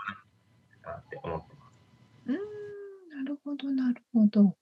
[0.83, 1.73] なって思ってます。
[2.27, 2.37] うーん、
[3.25, 4.55] なるほど、なるほど。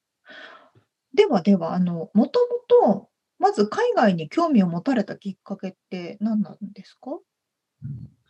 [1.13, 3.09] ではでは、あの、もともと、
[3.39, 7.19] まず海外に興味を持たれたきっかけって何なんですか？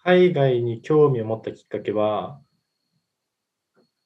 [0.04, 2.42] 海外に興味を持ったきっかけは、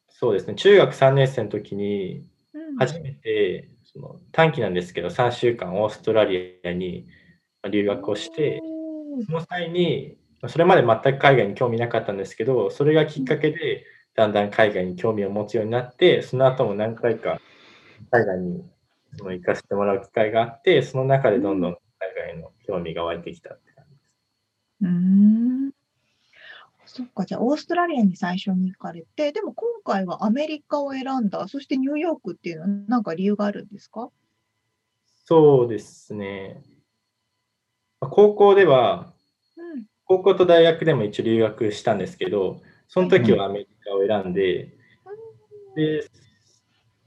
[0.09, 0.55] そうですね。
[0.55, 7.07] 中学3年生の時に、うん初めて、その短期なんですけど、3週間オーストラリアに
[7.63, 8.59] まあ留学をして、
[9.25, 17.39] その際に、まあそれまで全く海外に興味なかったんですけど、それがきっかけで、だんだん海外に興味を持つようになって、その後も何回か
[18.11, 18.63] 海外に
[19.17, 21.79] その行かせてもらう機会があって、その中でどんどん海
[22.15, 24.11] 外への興味が湧いてきたって感じです。
[24.81, 25.71] うーん。
[26.85, 34.09] そっか、じゃあオーストラリアに最初に行かれて、でも今回はアメリカを選んだ、そしてニューヨークっていうのは何か理由があるんですか？
[35.25, 36.63] そうですね。
[37.99, 39.13] まあ高校では、
[39.57, 39.85] うん。
[40.05, 44.73] 高校と大学でも一応留学したんですけど、その時はアメリカを選んで、
[45.75, 46.09] で、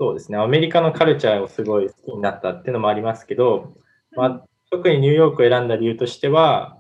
[0.03, 3.75] そうですね、アメリカのカルチャーをすごい好きになったっていうのもありますけど、
[4.17, 6.79] まあ、特にニューヨークを選んだ理由としては、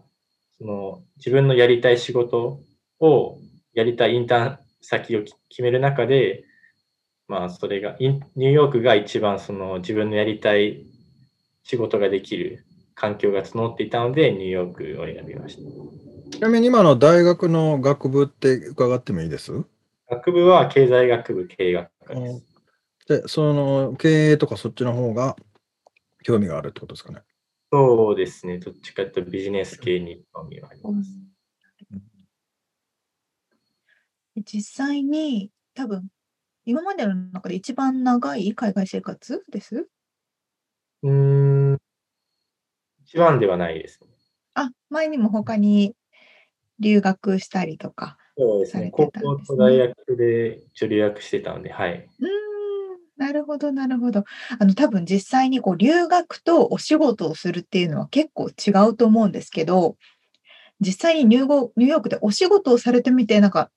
[0.56, 2.60] その自分のやりたい仕事
[2.98, 3.36] を
[3.74, 6.44] やりたいインターン先をき決める中で、
[7.28, 10.86] まあ、それがインニューヨークが一番その自分のやりたい
[11.62, 12.64] 仕事ができる
[12.94, 16.38] 環境が整っていたので、ニューヨークを選びました。
[16.38, 19.52] ちなみに今の大学の学部って伺ってもいいです？
[20.08, 22.49] 学部は経済学部経営学科です。
[23.10, 25.34] で、その経営とかそっちの方が
[26.22, 27.22] 興味があるってことですかね。
[27.72, 31.10] そうですね、どっちかというとビジネス系に興味があります。
[34.36, 36.06] で実際に多分
[36.64, 39.88] 今までの中で一番長い海外生活です？
[41.02, 41.78] うーん、
[43.04, 44.08] 一番ではないですね。
[44.54, 45.96] あ、前にも他に
[46.78, 48.18] 留学したりとか。
[48.36, 51.92] そうですされね、高てたんですね校と大学で一応留学してたので、はい。
[52.20, 52.49] うーん、
[53.20, 54.24] なるほど、なるほど。
[54.58, 59.98] あの、多分実際にこう留学とお仕事をするっていうのは結構違うと思うんですけど、
[60.80, 63.70] 実際にニューゴニューヨークでお仕事をされてみて、なんか、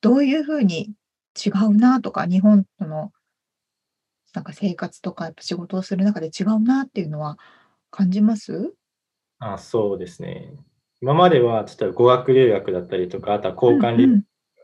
[0.00, 0.90] どういうふうに
[1.36, 3.12] 違うなとか、日本との
[4.34, 7.38] なんか生活とかやっぱ仕事をする中で違うなっていうのは
[7.92, 8.74] 感じます？
[9.38, 10.52] あそうですね。
[11.00, 14.22] 今までは、例えば語学留学だったりとか、あとは交換留学、うんうん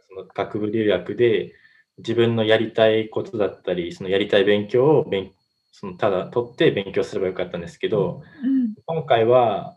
[0.09, 1.53] その学部留学で、
[1.99, 5.31] 自分のやりたいことだったり、そのやりたい勉強を勉
[5.73, 9.77] そのただ取って勉強すればよかったんですけど、うん今回は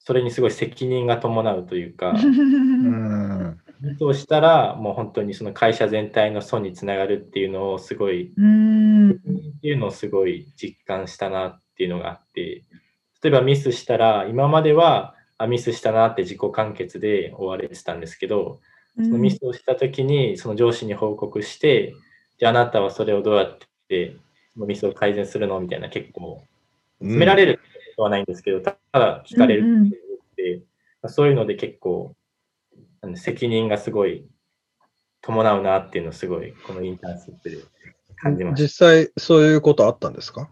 [0.00, 3.58] それにすごい責任が伴うというか、うん。
[3.98, 9.14] そうしたら、もう本当にその会社全体の損につながるっていうのをすごい、うーんっ
[9.60, 12.64] ていうのをすごい実感したなっていうのがあって、
[13.22, 18.60] 例えばミスしたら、今まではあミスしたなって自己完結で終われてたんですけど、
[19.00, 21.94] そのミスをしたときに、その上司に報告して、
[22.38, 24.16] じゃああなたはそれをどうやって、
[24.54, 25.60] そのミスを改善するの？
[25.60, 26.42] みたいな結構、
[27.00, 27.62] 詰められるこ
[27.96, 29.88] とはないんですけど、ただ聞かれるっていうの
[30.36, 30.62] で、
[31.02, 32.14] まあそういうので結構、
[33.14, 34.26] 責任がすごい
[35.22, 37.58] 伴うなっていうのをすごい、このインターンシップで
[38.16, 38.62] 感じました。
[38.64, 40.48] 実際そういうことあったんですか？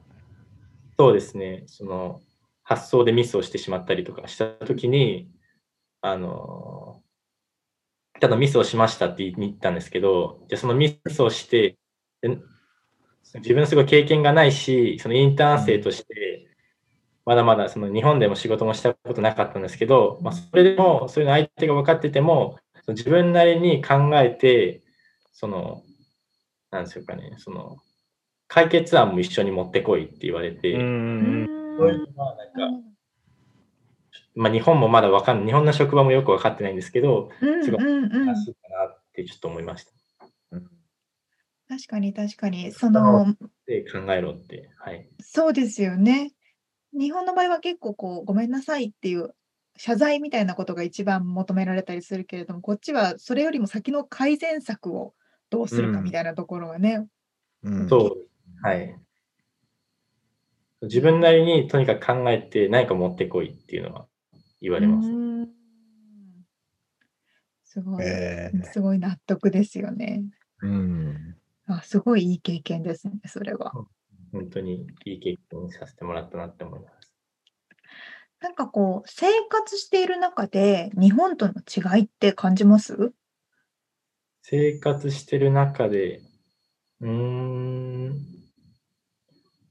[0.99, 2.21] そうですね、その
[2.63, 5.29] 発想でミスをしてしまったりとかしたときに、
[6.01, 7.03] あの、
[8.21, 11.77] ただミスをしましたって言ったんですけど、じゃあそのミスをして、
[12.23, 12.39] で
[13.35, 16.49] 自分のすごい経験がないし、そのインターン生として、
[17.25, 22.59] まだまだその日本でも仕事もしたことなかったんですけど、まあ、それでもそういうの相手が分かってても、
[22.89, 24.81] 自分なりに考えて、
[25.33, 25.83] その、
[26.71, 27.79] なんですかね、その、
[28.49, 31.47] 解決案も一緒に持ってこいって言われて、うん。
[31.79, 32.96] そういうのはなんか、
[34.37, 39.93] まあ、日本もまだわかんない、日本の職場もよく分かってないんですけど、うんすごいうんうん話かなってちょっと思いました。
[41.69, 43.35] 確かに確かにその
[43.67, 44.71] で、考えろって。
[44.79, 45.09] はい。
[45.21, 46.33] そうですよね。
[46.93, 49.35] 日本の場合は結構こうごめんなさいっていう
[49.77, 55.15] 謝罪みたいなことが一番求められたりするけれどもこっちはそれよりも先の改善策を
[55.51, 57.07] どうするかうんみたいなところがね。
[57.63, 58.67] うんそう。
[58.67, 58.97] はい。
[60.83, 64.07] 自分なりにとにかく考えて何か持ってこいっていうのは
[64.61, 65.09] 言われます。
[65.09, 65.49] うん
[67.63, 70.25] すごい、えすごい納得ですよね。
[70.63, 71.37] ーうん
[71.69, 73.73] あすごいいい経験ですねそれは。
[74.33, 77.13] 本当にいい経験させてもらったなって思います。
[78.41, 83.13] なんかこう生活している中で日本との違いって感じます？
[84.43, 86.21] 生活してる中で、
[87.01, 87.11] うー
[88.11, 88.17] ん、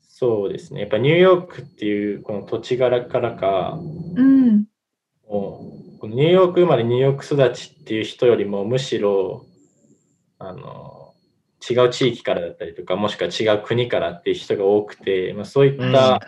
[0.01, 0.81] そうですね。
[0.81, 3.79] やっぱニューヨークっていうこの土地柄からか、
[4.15, 4.65] うん。
[5.27, 9.45] もうニューヨーク生まれニューヨーク育ちっていう人よりもむしろ
[10.39, 11.13] あの
[11.67, 16.19] 違う地域からだったりとかもしくは違う国からっていう人が多くて、まあ、そういった。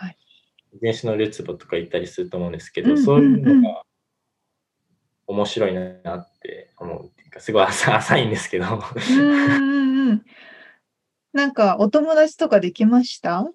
[0.74, 3.82] 遺伝子のるつぼとか言ったりすると思うんですけど、うんそういうのが
[5.26, 8.66] 面白いなって思うっていうかすごい浅 浅いんですけど
[9.10, 10.22] うん。
[11.32, 13.46] なんかお友達とかできました？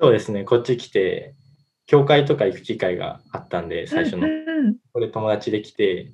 [0.00, 1.34] そうですねこっち来て
[1.86, 4.26] 教会とか行く機会があったんで最初の。
[4.26, 4.32] うん。
[4.32, 4.44] うんうん
[4.94, 6.12] これ友達で来て、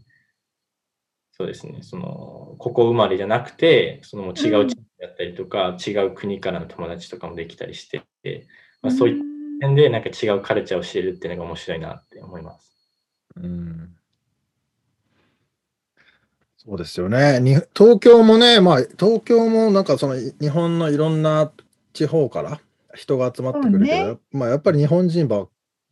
[1.33, 8.03] そうですね、その、ここ生まれじゃなくて、そのもう違う地域だったりとか、違う国からの友達とかもできたりして、
[8.81, 9.23] まあ、そういっ
[9.61, 12.75] た点でなんか違うカルチャーを知れるっていうのが面白いなって思います。
[13.37, 13.97] うん。
[16.57, 17.39] そうですよね。
[17.41, 21.53] に東京もね、まあ、東京もなんかそのい日本のいろんな
[21.93, 22.61] 地方から
[22.95, 25.49] 人が集まってくるけど、そうまあやっぱり日本人ばっ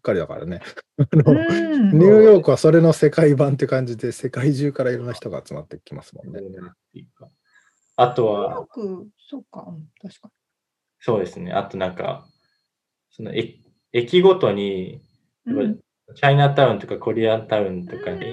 [0.09, 0.61] かりだからね。
[0.98, 1.98] あのうん。
[1.98, 6.40] ニューヨークはそれの世界版って感じで、世界中からいろんな人が集まってきますもんね。
[7.96, 10.30] あとニューヨはー、ク、そうか、うん、確か
[11.00, 12.26] そうですね、あとなんか、
[13.11, 15.00] その駅駅ごとに、
[15.46, 15.52] に。
[15.52, 15.78] やっぱり
[16.14, 18.32] チャイナタウンとかコリアンタウンとかで、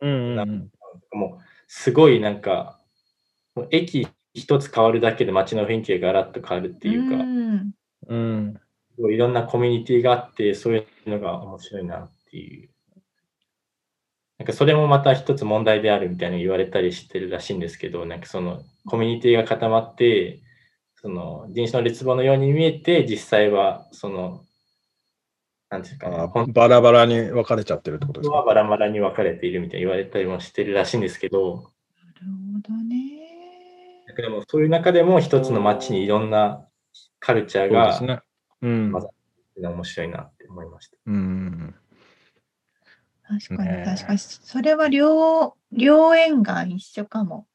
[0.00, 0.70] うんうんうん。
[1.12, 2.80] もうすごいなんか、
[3.70, 7.72] 駅一つ変わるだけで街の雰囲気がガラッと変わるっていうか、ん。
[8.08, 8.54] うん。
[8.54, 8.67] すご
[9.10, 12.70] いいろんなコミュニティがあって、そういうのが面白いなっていう。
[14.38, 20.40] なんかそれもまた一つ問題であるみたいに言われたりしてるらしいんですけど、なんかそのコミュニティが固まって、
[20.94, 24.44] その人種の劣望のように見えて、実際はその、
[25.70, 28.42] なんていうかな、バラバラに分かれちゃってるってことですか？
[28.42, 31.64] バラバラに分かれているみたいに言われたりもしてるらしいんですけど、なる
[32.64, 32.96] ほどね。
[34.06, 36.64] なんかでもそういう中でも一つの街にいろんな
[37.18, 38.22] カルチャーがそうですね。
[38.62, 39.00] うんま。
[39.60, 40.96] 面白いなって思いました。
[41.06, 41.74] うん。
[43.28, 44.18] 確かに確かに。
[44.18, 47.46] それは両、両沿岸一緒かも。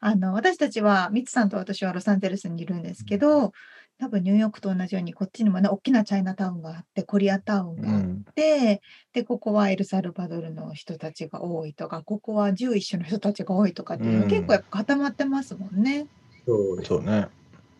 [0.00, 3.52] あの、私たちは、ミツさんと私はロサンゼルスにいるんですけど、
[3.98, 8.24] 多分ニューヨークと同じように、こっちにもね、大きなチャイナタウンがあって、コリアタウンうがあっん。
[8.34, 8.82] て、
[9.14, 16.06] で、ここはエルサルバドルの人たちが多いとか、ここはジューイッシュの人たちが多いとかっていうの、うん結構やっぱ固まってますもんね。
[16.46, 17.26] そうそうね。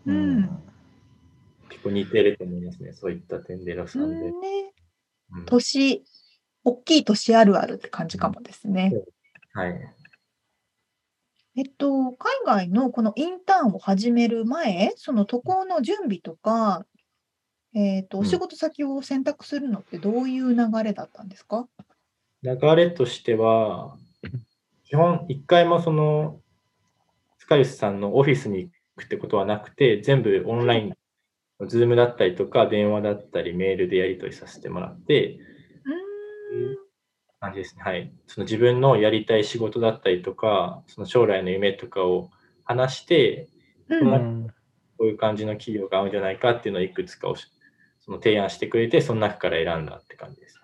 [0.07, 0.76] うん
[1.69, 2.93] 結構似てると思いますね。
[2.93, 3.85] そういった点でんね、
[5.33, 6.05] うん都市、
[6.65, 8.93] 大きい都市あるあるって感じかもですね。
[9.53, 9.81] はい。
[11.57, 16.85] えっと、海外のこのインターンを始める前、その渡航の準備とか、
[17.75, 21.67] えっと、うんお仕事先を選択するのってどういう流れだったんですか？
[22.43, 23.97] 流れとしては、
[24.85, 26.41] 基本一回もその、
[27.39, 30.95] スカイスさんのオフィスに行くってことはなくて、全部オンライン、
[31.67, 35.39] ズームだったりとか、電話だったり、メールでやり取りさせてもらって、
[37.41, 37.83] 感じですね。
[37.83, 38.13] はい。
[38.27, 42.31] その自分のやりたい仕事だったりとか、その将来の夢とかを
[42.65, 43.49] 話して、
[43.89, 44.47] うんうん
[44.99, 47.49] こういう感じの企業が合うんじゃないかっていうのをいくつかをし
[48.01, 50.59] その提案してくれて、その中から選んだって感じです。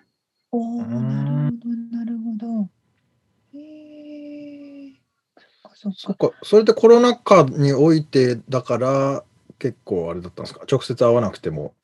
[0.52, 3.58] おーうんなるほど、なるほど。
[3.58, 4.92] へえ。
[5.36, 5.98] そっかそっか。
[5.98, 9.24] そっか、それでコロナ禍においてだから
[9.62, 10.64] 結構あれだったんですか？
[10.68, 11.76] 直接会わなくても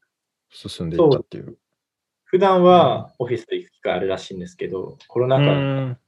[0.51, 1.57] 進んでいったっていう。
[2.25, 5.99] 普段はオフィスで行く機会あるらしいんですけど、コロナ禍うん。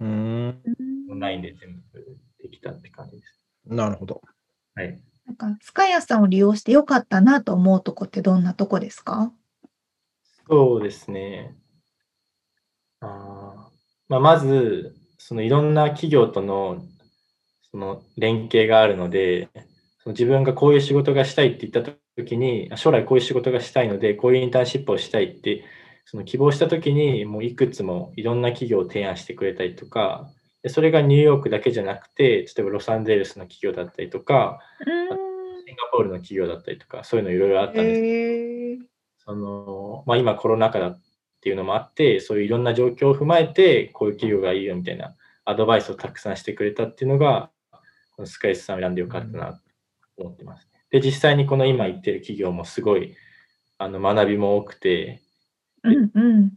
[0.00, 0.08] うん。
[0.08, 3.46] うんオンラインで全部できたって感じです。
[3.66, 4.22] なるほど。
[4.74, 4.98] はい。
[5.26, 9.30] なんか、スカイアさんを利用してよかったなと思うとこってどんなとこですか？
[10.48, 11.54] そうですね。
[13.00, 13.74] あー
[14.08, 16.82] まあ、まず、そのいろんな企業との
[17.70, 19.48] その連携があるので、
[20.04, 25.64] その自分がこういう仕事がしたいって言ったときに、あ将来こういう仕事がしたいので、こういうインターンシップをしたいって、
[26.04, 30.28] その希望したときに、もういくつもいろんな企業を提案してくれたりとか、
[30.62, 38.84] でそれがニューヨークだけじゃなくて、例えばロサンゼルスの企業だったりとか、シンガポールの企業だったりとか、そういうのいろいろあったんですけど。
[39.24, 41.00] その、まあ、今コロナ禍だっ
[41.40, 47.50] ていうのもあって、そういういろんな状況を踏まえて、こういう企業がいいよみたいなアドバイスをたくさんしてくれたっていうのが、
[48.16, 49.63] このスカイスさんを選んでよかったなと
[50.16, 50.68] 思ってます。
[50.90, 53.16] で、実際にこの今言ってる企業もすごい
[53.78, 55.22] あの学びも多くて、
[55.82, 56.52] うんうん。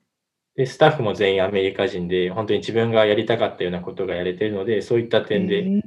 [0.55, 5.82] で、スタッフも全員アメリカ人で、本当に自分がやりたかったようなことがやれてるので、そういった点で、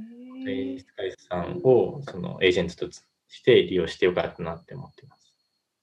[0.79, 5.35] スカイスさんをそのエージェントとして利用してよかったなって思ってます。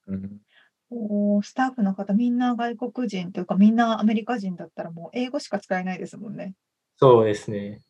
[0.07, 0.39] うん
[0.91, 6.55] おースタッフの方、みんな外国人というか、みんなアメリカ人だったらもう英語しか使えないですもんね。
[6.97, 7.81] そうですね。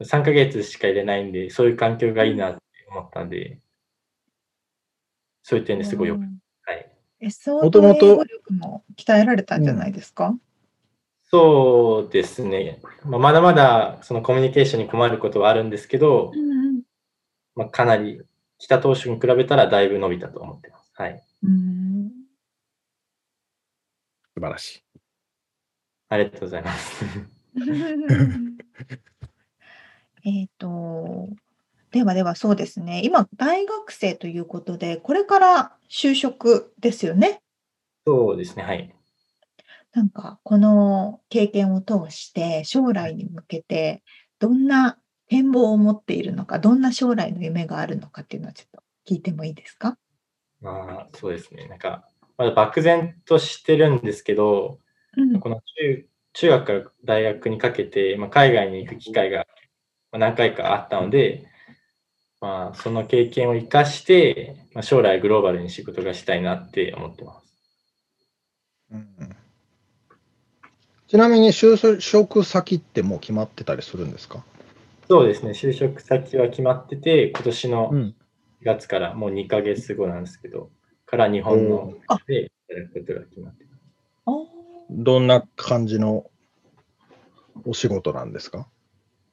[0.00, 2.60] 3ヶ月しか入れないんで、そういう環境がいいなって
[2.92, 3.58] 思ったんで、
[5.42, 6.92] そういう点ですごいよく、うんはい。
[7.20, 10.36] え、相もともと当英語力も鍛えられたんじゃないですか、
[11.24, 12.80] そうですね。
[13.04, 16.82] まあ、まだまだそのコミュニケーションに困ることはあるんですけど、うん
[17.54, 18.22] まあ、かなり
[18.58, 20.92] 来た当初に比べたらだいぶ伸びたと思ってます。
[20.94, 21.22] はい。
[21.42, 22.10] うん。
[24.34, 24.82] 素晴らしい。
[26.08, 27.04] ありがとうございます。
[30.24, 31.28] えっと、
[31.92, 33.02] ではではそうですね。
[33.04, 37.42] 今、大学生ということで、これから就職ですよね？
[38.06, 38.62] そうですね。
[38.62, 38.94] はい。
[39.92, 44.02] なんか、この経験を通して、将来に向けて、
[44.38, 44.96] どんな
[45.28, 49.98] 展望を持っているのか、どんな将来の夢があるのかっていうのはちょっと聞いてもいいですか？
[50.62, 51.68] まあ、そうですね。
[51.68, 54.78] なんか、まだ漠然としてるんですけど、
[55.18, 55.40] うん。
[55.40, 59.46] この中中学から大学にかけて、まあ、海外に行く機会が
[60.10, 61.46] まあ何回かあったので、
[62.42, 67.56] まあ、その経験を生かして、まあ、将来グローバルに仕事がしたいなって思ってます。
[68.92, 69.36] うん
[71.06, 74.42] ちなみに就職先ってもう決まってたりするんですか？
[75.08, 78.14] そうですね、就職先は決まってて、今年のん。
[78.62, 80.70] 4月からもう2ヶ月後なんですけど、
[81.04, 84.48] から日本のあで働くことが決まってます。
[84.90, 86.30] どんな感じの
[87.66, 88.66] お仕事なんですか？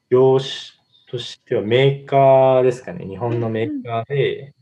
[0.09, 0.78] 業種
[1.09, 4.53] としてはメーカーですかね、日本のメーカーで、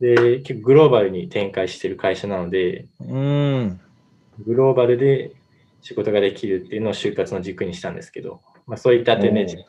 [0.00, 3.80] で、結構グローバルに展開している会社なので、うん。
[4.44, 5.32] グローバルで
[5.80, 9.64] 仕事ができるっていうのを就活の軸にしたんですけど、まあ、そういった点で自分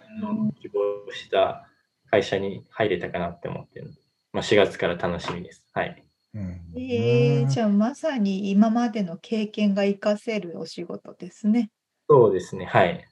[0.46, 1.68] の希望した
[2.10, 4.02] 会社に入れたかなって思ってるので、
[4.34, 5.64] まあ、4月から楽しみです。
[5.74, 6.04] はい。
[6.34, 11.72] うんえー、じゃあまさに今までの経験が活かせるお仕事ですね。
[12.10, 12.66] そうですね。
[12.66, 13.08] はい。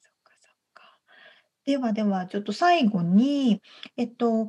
[0.00, 0.98] そっかそっか。
[1.64, 3.62] ではではちょっと最後に、
[3.96, 4.48] えっと、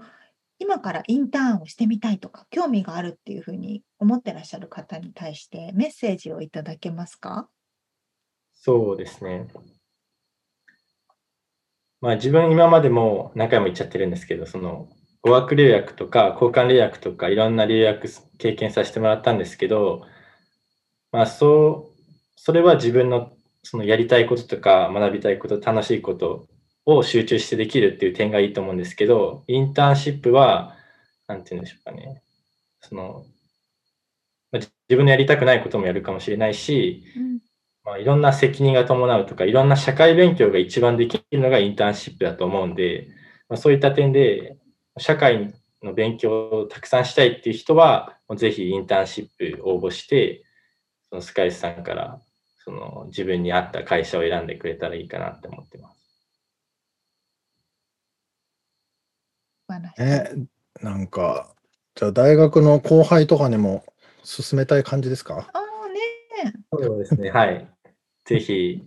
[0.60, 7.50] 今からインターンをしてみたいとか、興味があるっていうふうに思ってらっしゃる方に対してメッセージをいただけますか？
[8.54, 9.48] そうですね。
[12.00, 14.88] まあ自分今までも何回も言っちゃってるんですけど、その
[15.22, 18.08] 語学留学とか交換留学とかいろんな留学
[18.38, 20.06] 経験させてもらったんですけど、
[21.12, 23.34] まあそう、それは自分の
[23.64, 26.48] そのやりたいこととか学びたいこと、楽しいこと
[26.86, 30.76] を集中してできるっていう点がいいと思うんですけど、インターンシップは、
[31.28, 32.22] なんて言うんでしょうかね。
[32.82, 33.26] その、
[34.52, 37.40] まあ自分のやりたくないこともやるかもしれないし、うん
[37.86, 43.10] まあ、いろんな責任が伴うとか、いろんな社会勉強が一番できるのがインターンシップだと思うんで、
[43.50, 44.58] まあ、そういった点で、
[44.98, 50.46] 社会の勉強をたくさんしたいっていう人は、ぜひインターンシップ応募して、
[51.10, 52.22] そのスカイスさんから
[52.64, 55.93] その自分に合った会社を選んでくれたらいいかなって思ってます。
[59.96, 60.40] 素晴らしい
[60.82, 61.54] え、なんか、
[61.96, 63.84] じゃあ大学の後輩とかにも
[64.24, 65.50] 勧めたい感じですか？
[65.54, 66.54] ああねね。
[66.72, 67.68] そうですね、はい。
[68.26, 68.84] ぜひ、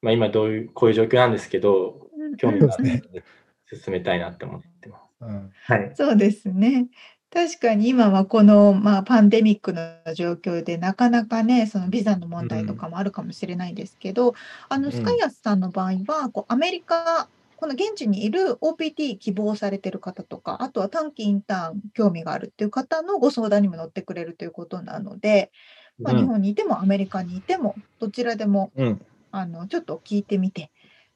[0.00, 3.24] まあ、今どういう、こういう状況なんですけど、興味があるので
[3.72, 5.02] 進めたいなって思ってます。
[5.20, 5.92] うんはい。
[5.94, 6.88] そうですね。
[7.30, 9.82] 確かに今はこの、まあ、パンデミックの
[10.14, 14.34] 状況でなかなかね、そのビザの問題とかもあるかもしれないですけど、
[14.70, 17.28] あの、んスカイアスさんの場合は、こう、アメリカ、
[17.58, 25.50] この現地にいる OPT 希望されてる方とか、あとは短期インターン興味があるっていう方のご相談にも乗ってくれるということなので、
[25.98, 30.70] まあ、うん日本にいてもアメリカにいても、どちらでも、うんあの、ちょっと聞いてみて、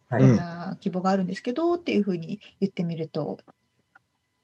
[0.08, 3.38] はいこんな希望があるんですけどっていうふうに言ってみると、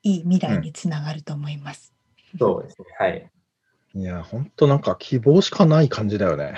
[0.05, 1.93] いい未来につながると思います。
[2.39, 3.31] そうですね、はい。
[3.95, 6.55] いや、ほんとなんか希望しかない感じだよね。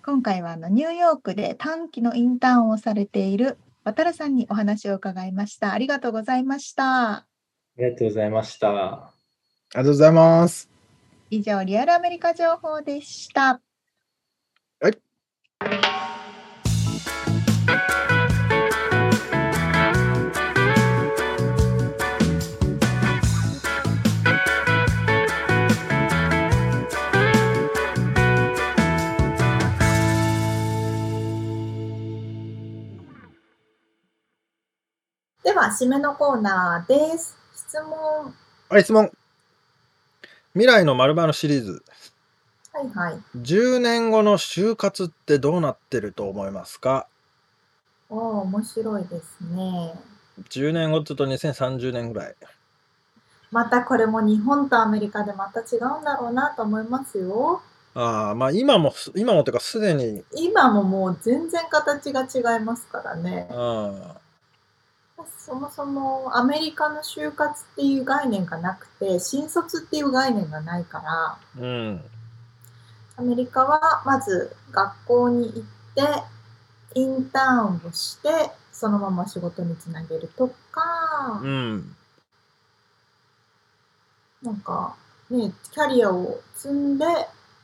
[0.04, 5.74] 今回はあのニューヨークで短期のインターンをされている渡るさんにお話を伺いました。
[5.74, 7.12] ありがとうございました。
[7.12, 7.28] あ
[7.78, 8.70] りがとうございました。
[8.70, 9.14] あ
[9.74, 10.72] りがとうございます。
[11.30, 13.62] 以上、リアルアメリカ情報でした。
[35.72, 37.38] 締めのコーナーです。
[37.56, 38.34] 質問。
[38.70, 39.12] はい、質問。
[40.54, 41.84] 未来の〇〇シリーズ。
[42.74, 43.20] はいはい。
[43.38, 47.08] 10年後の就活ってどうなってると思いますか？
[48.10, 49.94] おお、面白いですね。
[50.50, 52.36] 10年後って言うと2030年ぐらい。
[53.52, 57.62] またこれも日本とアメリカでまた違うんだろうなと思いますよ。
[57.94, 63.50] ああ、まあ今もす、今もというかすでに、今ももう全然形が違いますからね。
[63.52, 64.16] あ
[65.38, 72.02] そもそもアメリカの就活っていう概念がなくて、新卒っていう概念がないから、うん。
[73.18, 75.64] アメリカはまず学校に行っ
[75.96, 76.24] て、
[76.96, 78.30] インターンをして、
[78.72, 81.96] そのまま仕事につなげるとか、うん。
[84.44, 84.96] なんか
[85.30, 87.06] ね、キャリアを積んで、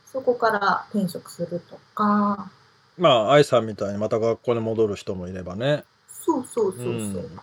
[0.06, 2.50] そこから転職するとか、
[2.96, 5.84] まあ、愛さんみたいにまた学校に戻る人もいればね。
[6.08, 6.92] そうそうそうそう。
[6.92, 7.40] うん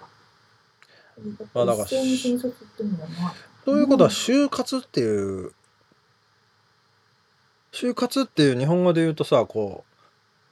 [1.53, 1.87] まあだから。
[1.87, 5.53] ということは、就活っていう、
[7.71, 9.83] 就活っていう日本語で言うとさ、こ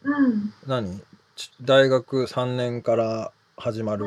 [0.03, 0.33] うん。
[0.33, 1.01] う、何？
[1.35, 4.05] ち大学3年から始まる。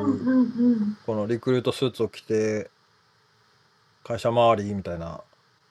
[1.05, 2.69] このリクルートスーツを着て、
[4.03, 5.21] 会社周りみたいな。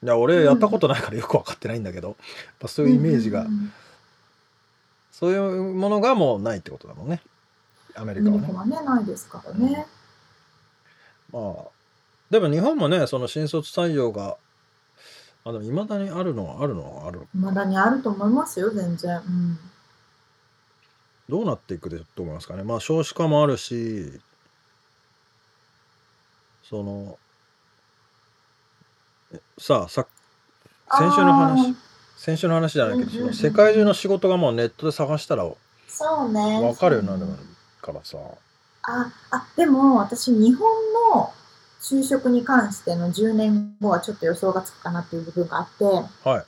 [0.03, 2.17] いや、俺やったことないからよく分かってないんだけど、やっ
[2.61, 3.47] ぱそういうイメージが、
[5.11, 7.23] そういうものがもうないってことだもんね。
[7.95, 8.41] アメリうん。
[8.41, 8.75] カはね。
[8.77, 9.87] はね、ないですからね。
[11.37, 11.65] まあ、
[12.31, 14.39] でも日本もね、その新卒採用が、
[15.45, 17.27] あ、でも未だにあるのはあるのはある。
[17.35, 19.19] まだにあると思いますよ、全然。
[19.19, 19.59] うん。
[21.29, 22.63] どうなっていくでと思いますかね？
[22.63, 24.13] まあ少子化もあるし、
[26.65, 27.19] その、
[29.33, 30.07] えさあ、さ
[30.97, 31.77] 先週の話
[32.17, 35.45] 先週の話じゃないけど、うんうんうんその世界中の仕事がもうネットで探したら
[35.89, 36.61] そうね。
[36.61, 37.33] 分かるようになる
[37.83, 38.17] からさ。
[38.87, 40.69] あ、あ、でも私、日本
[41.13, 41.33] の
[41.81, 45.89] 就職に関しての10年後はちょっと予想がつくかなっていう部分があって、っ
[46.25, 46.45] はい。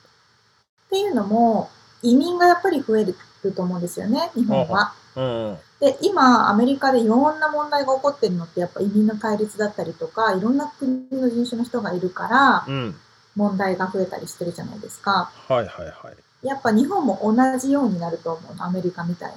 [0.90, 1.70] ていうのも、
[2.02, 3.14] 移民がやっぱり増える
[3.52, 4.94] と思うんですよね、日本は。
[5.16, 5.58] うん。
[5.80, 12.94] で、今、アメリカでいろんな問題が起こってるのって、やっぱ移民の対立だったりとか、いろんな国の人種の人がいるから、うん。
[13.36, 15.30] 問題が増えたりしてるじゃないですか。
[15.48, 15.92] はいはいは
[16.42, 16.46] い。
[16.46, 19.36] やっぱ日本も同じようになると思うの、アメリカみたいに。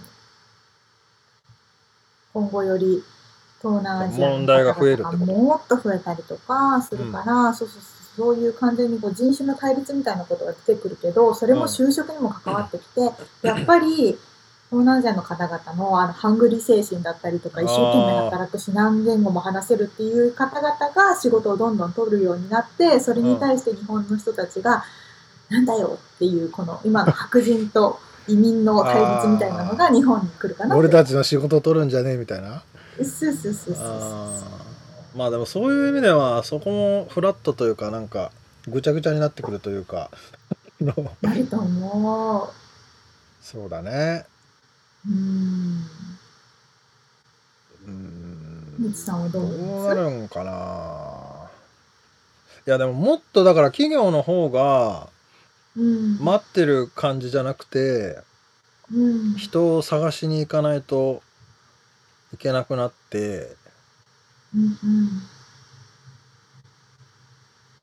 [2.34, 3.04] 今後より
[3.62, 13.02] 東南アジアの問題が増えるもっと増えたりとかするから、そうそうそうそういう完全にこう人種の対立みたいなことが出てくるけど、それも就職にも関わってきて、
[13.42, 14.18] やっぱり
[14.72, 24.84] 東南アジアの方々のあのハングリー精神だったりとか、一生懸命働くし、何言語も話せるっていう方々が仕事をどんどん取るようになって、それに対して日本の人たちが、
[25.50, 32.64] なんだよっていう、この今の白人と移民の対立みたいなのが日本に来るかな俺たちの仕事を取るんじゃねえみたいな。
[32.98, 35.18] そうそうそうそう。
[35.18, 38.32] まあでもそういう意味ではそこもフラットというかなんか
[38.68, 40.10] ぐちゃぐちゃになってくるというか。
[40.80, 42.50] の なると思う。
[43.42, 44.26] そうだね。
[45.08, 45.86] うん。
[47.88, 47.92] うー
[48.90, 48.94] ん。
[48.94, 51.50] さんはどうどうなるんかな。
[52.68, 55.08] いやでももっとだから企業の方が
[55.78, 56.18] うん。
[56.20, 58.20] 待ってる感じじゃなくて
[58.94, 59.34] うん。
[59.36, 61.22] 人を探しに行かないと
[62.34, 63.56] いけなくなって
[64.56, 65.10] うんうん。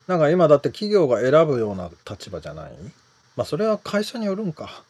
[0.06, 2.72] なんか今だって企業が選ぶような立場じゃない？
[3.36, 4.82] まあそれは会社によるんか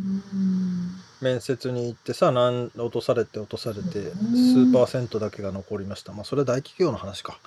[0.00, 0.92] うん。
[1.20, 7.40] 面接に行ってさ何落とされて落とされて数パーセントだけが残りましたまあそれは大企業の話か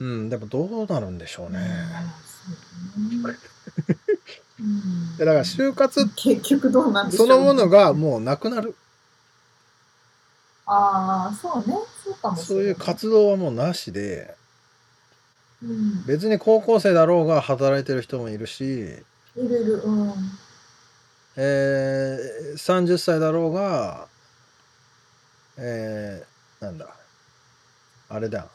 [0.00, 1.58] うんでもどうなるんでしょうね
[5.18, 8.74] だから就活結局どうなんでしょそうねのものがもうなくなる
[10.66, 11.76] ああ、そうね。
[12.04, 12.72] そうかもしそうれない。
[12.72, 14.34] いう活動はもうなしで
[15.62, 16.04] うん。
[16.06, 18.64] 別に高校生だろうが働いてる人もいるし、
[19.36, 19.82] いるいる。
[19.84, 20.12] うん。
[21.36, 24.06] えー30歳だろうが
[25.58, 26.86] えーなんだ
[28.08, 28.48] あれだ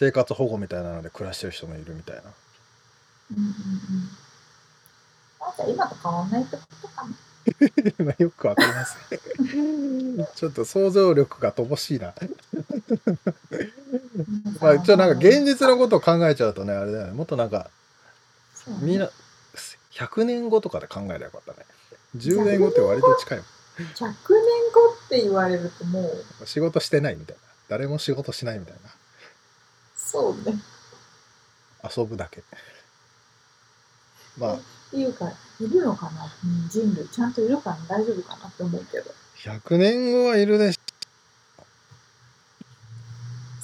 [0.00, 2.22] 生活保護みたいなので暮らしてる人もいるみたいな。
[2.22, 3.54] うんうんうん。
[5.40, 8.04] あじゃあ今と変わんないってことかな。
[8.06, 8.96] まあよくわかります。
[10.40, 12.14] ちょっと想像力が乏しいな。
[14.62, 17.12] まあ一応なんか現実のことを考えちゃうとねあれだよね。
[17.12, 17.68] もっとなんか
[18.80, 19.10] みんな
[19.92, 21.66] 100年後とかで考えればよかったね。
[22.16, 23.44] 10年後って割と近いも
[23.76, 24.14] 100年
[24.72, 26.00] 後って言われるとも
[26.40, 26.44] う。
[26.44, 27.42] ん仕事してないみたいな。
[27.68, 28.74] 誰も仕事しないみたい
[30.10, 30.58] そうね。
[31.82, 32.42] な遊ぶだけ
[34.38, 34.60] まあっ
[34.90, 35.30] ていうか、
[35.60, 37.08] いるのかな、うん、人類。
[37.08, 39.04] ちゃんといるかな大丈夫かなって思うけど。
[39.36, 40.80] 100年後はいるでし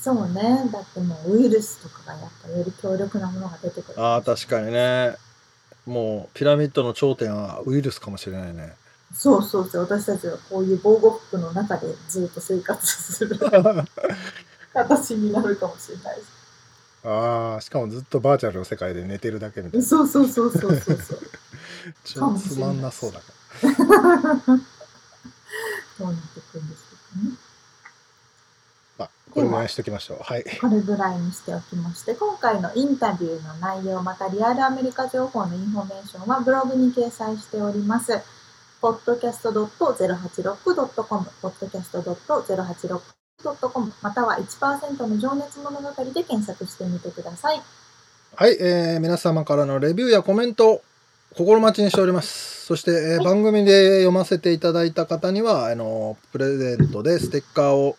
[0.00, 0.70] そうね。
[0.72, 4.00] だってもうウイルスとかがやっぱより強力なものが出てくる。
[4.00, 5.16] ああ確かにね
[5.84, 8.74] もうピラミッドの頂点はウイルスかもしれないね
[9.12, 9.82] そうそうそう。
[9.82, 13.36] 私たちはこういう防護服の中でずっと生活する
[14.72, 16.35] 形になるかもしれないです。
[17.06, 21.20] ああしかもずっとバーチャルの世界で寝てるだけみたいなそうそうそうそうそうそう。
[22.04, 23.24] ちょっとつまんなそうだか
[23.62, 23.68] どう
[26.08, 27.36] なっていくんでしょうかね。
[28.98, 38.20] あこれぐらいにしときましょうはいこれぐらいにしておきまして、今回のインタビューの内容、またリアルアメリカ情報のインフォメーションはブログに掲載しております。
[38.82, 41.30] podcast.086.com、
[43.46, 47.62] podcast.086.com、または1%の情熱物語で検索してみてください。
[48.34, 50.82] はい、えー皆様からのレビューやコメント
[51.34, 57.96] 心待ちにしておりますそして、えーはい番組で読ませていただいた方にはあのプレゼントでステッカーを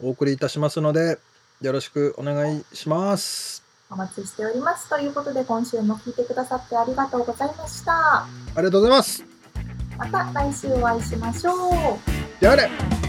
[0.00, 1.18] お送りいたしますので
[1.60, 4.88] よろしくお願いしますお待ちしております。
[4.88, 7.92] ということで、今週も聞いてくださってありがとうございました。
[8.24, 9.24] ありがとうございます
[9.96, 11.76] また来週お会いしましょう。
[12.40, 13.05] じゃあね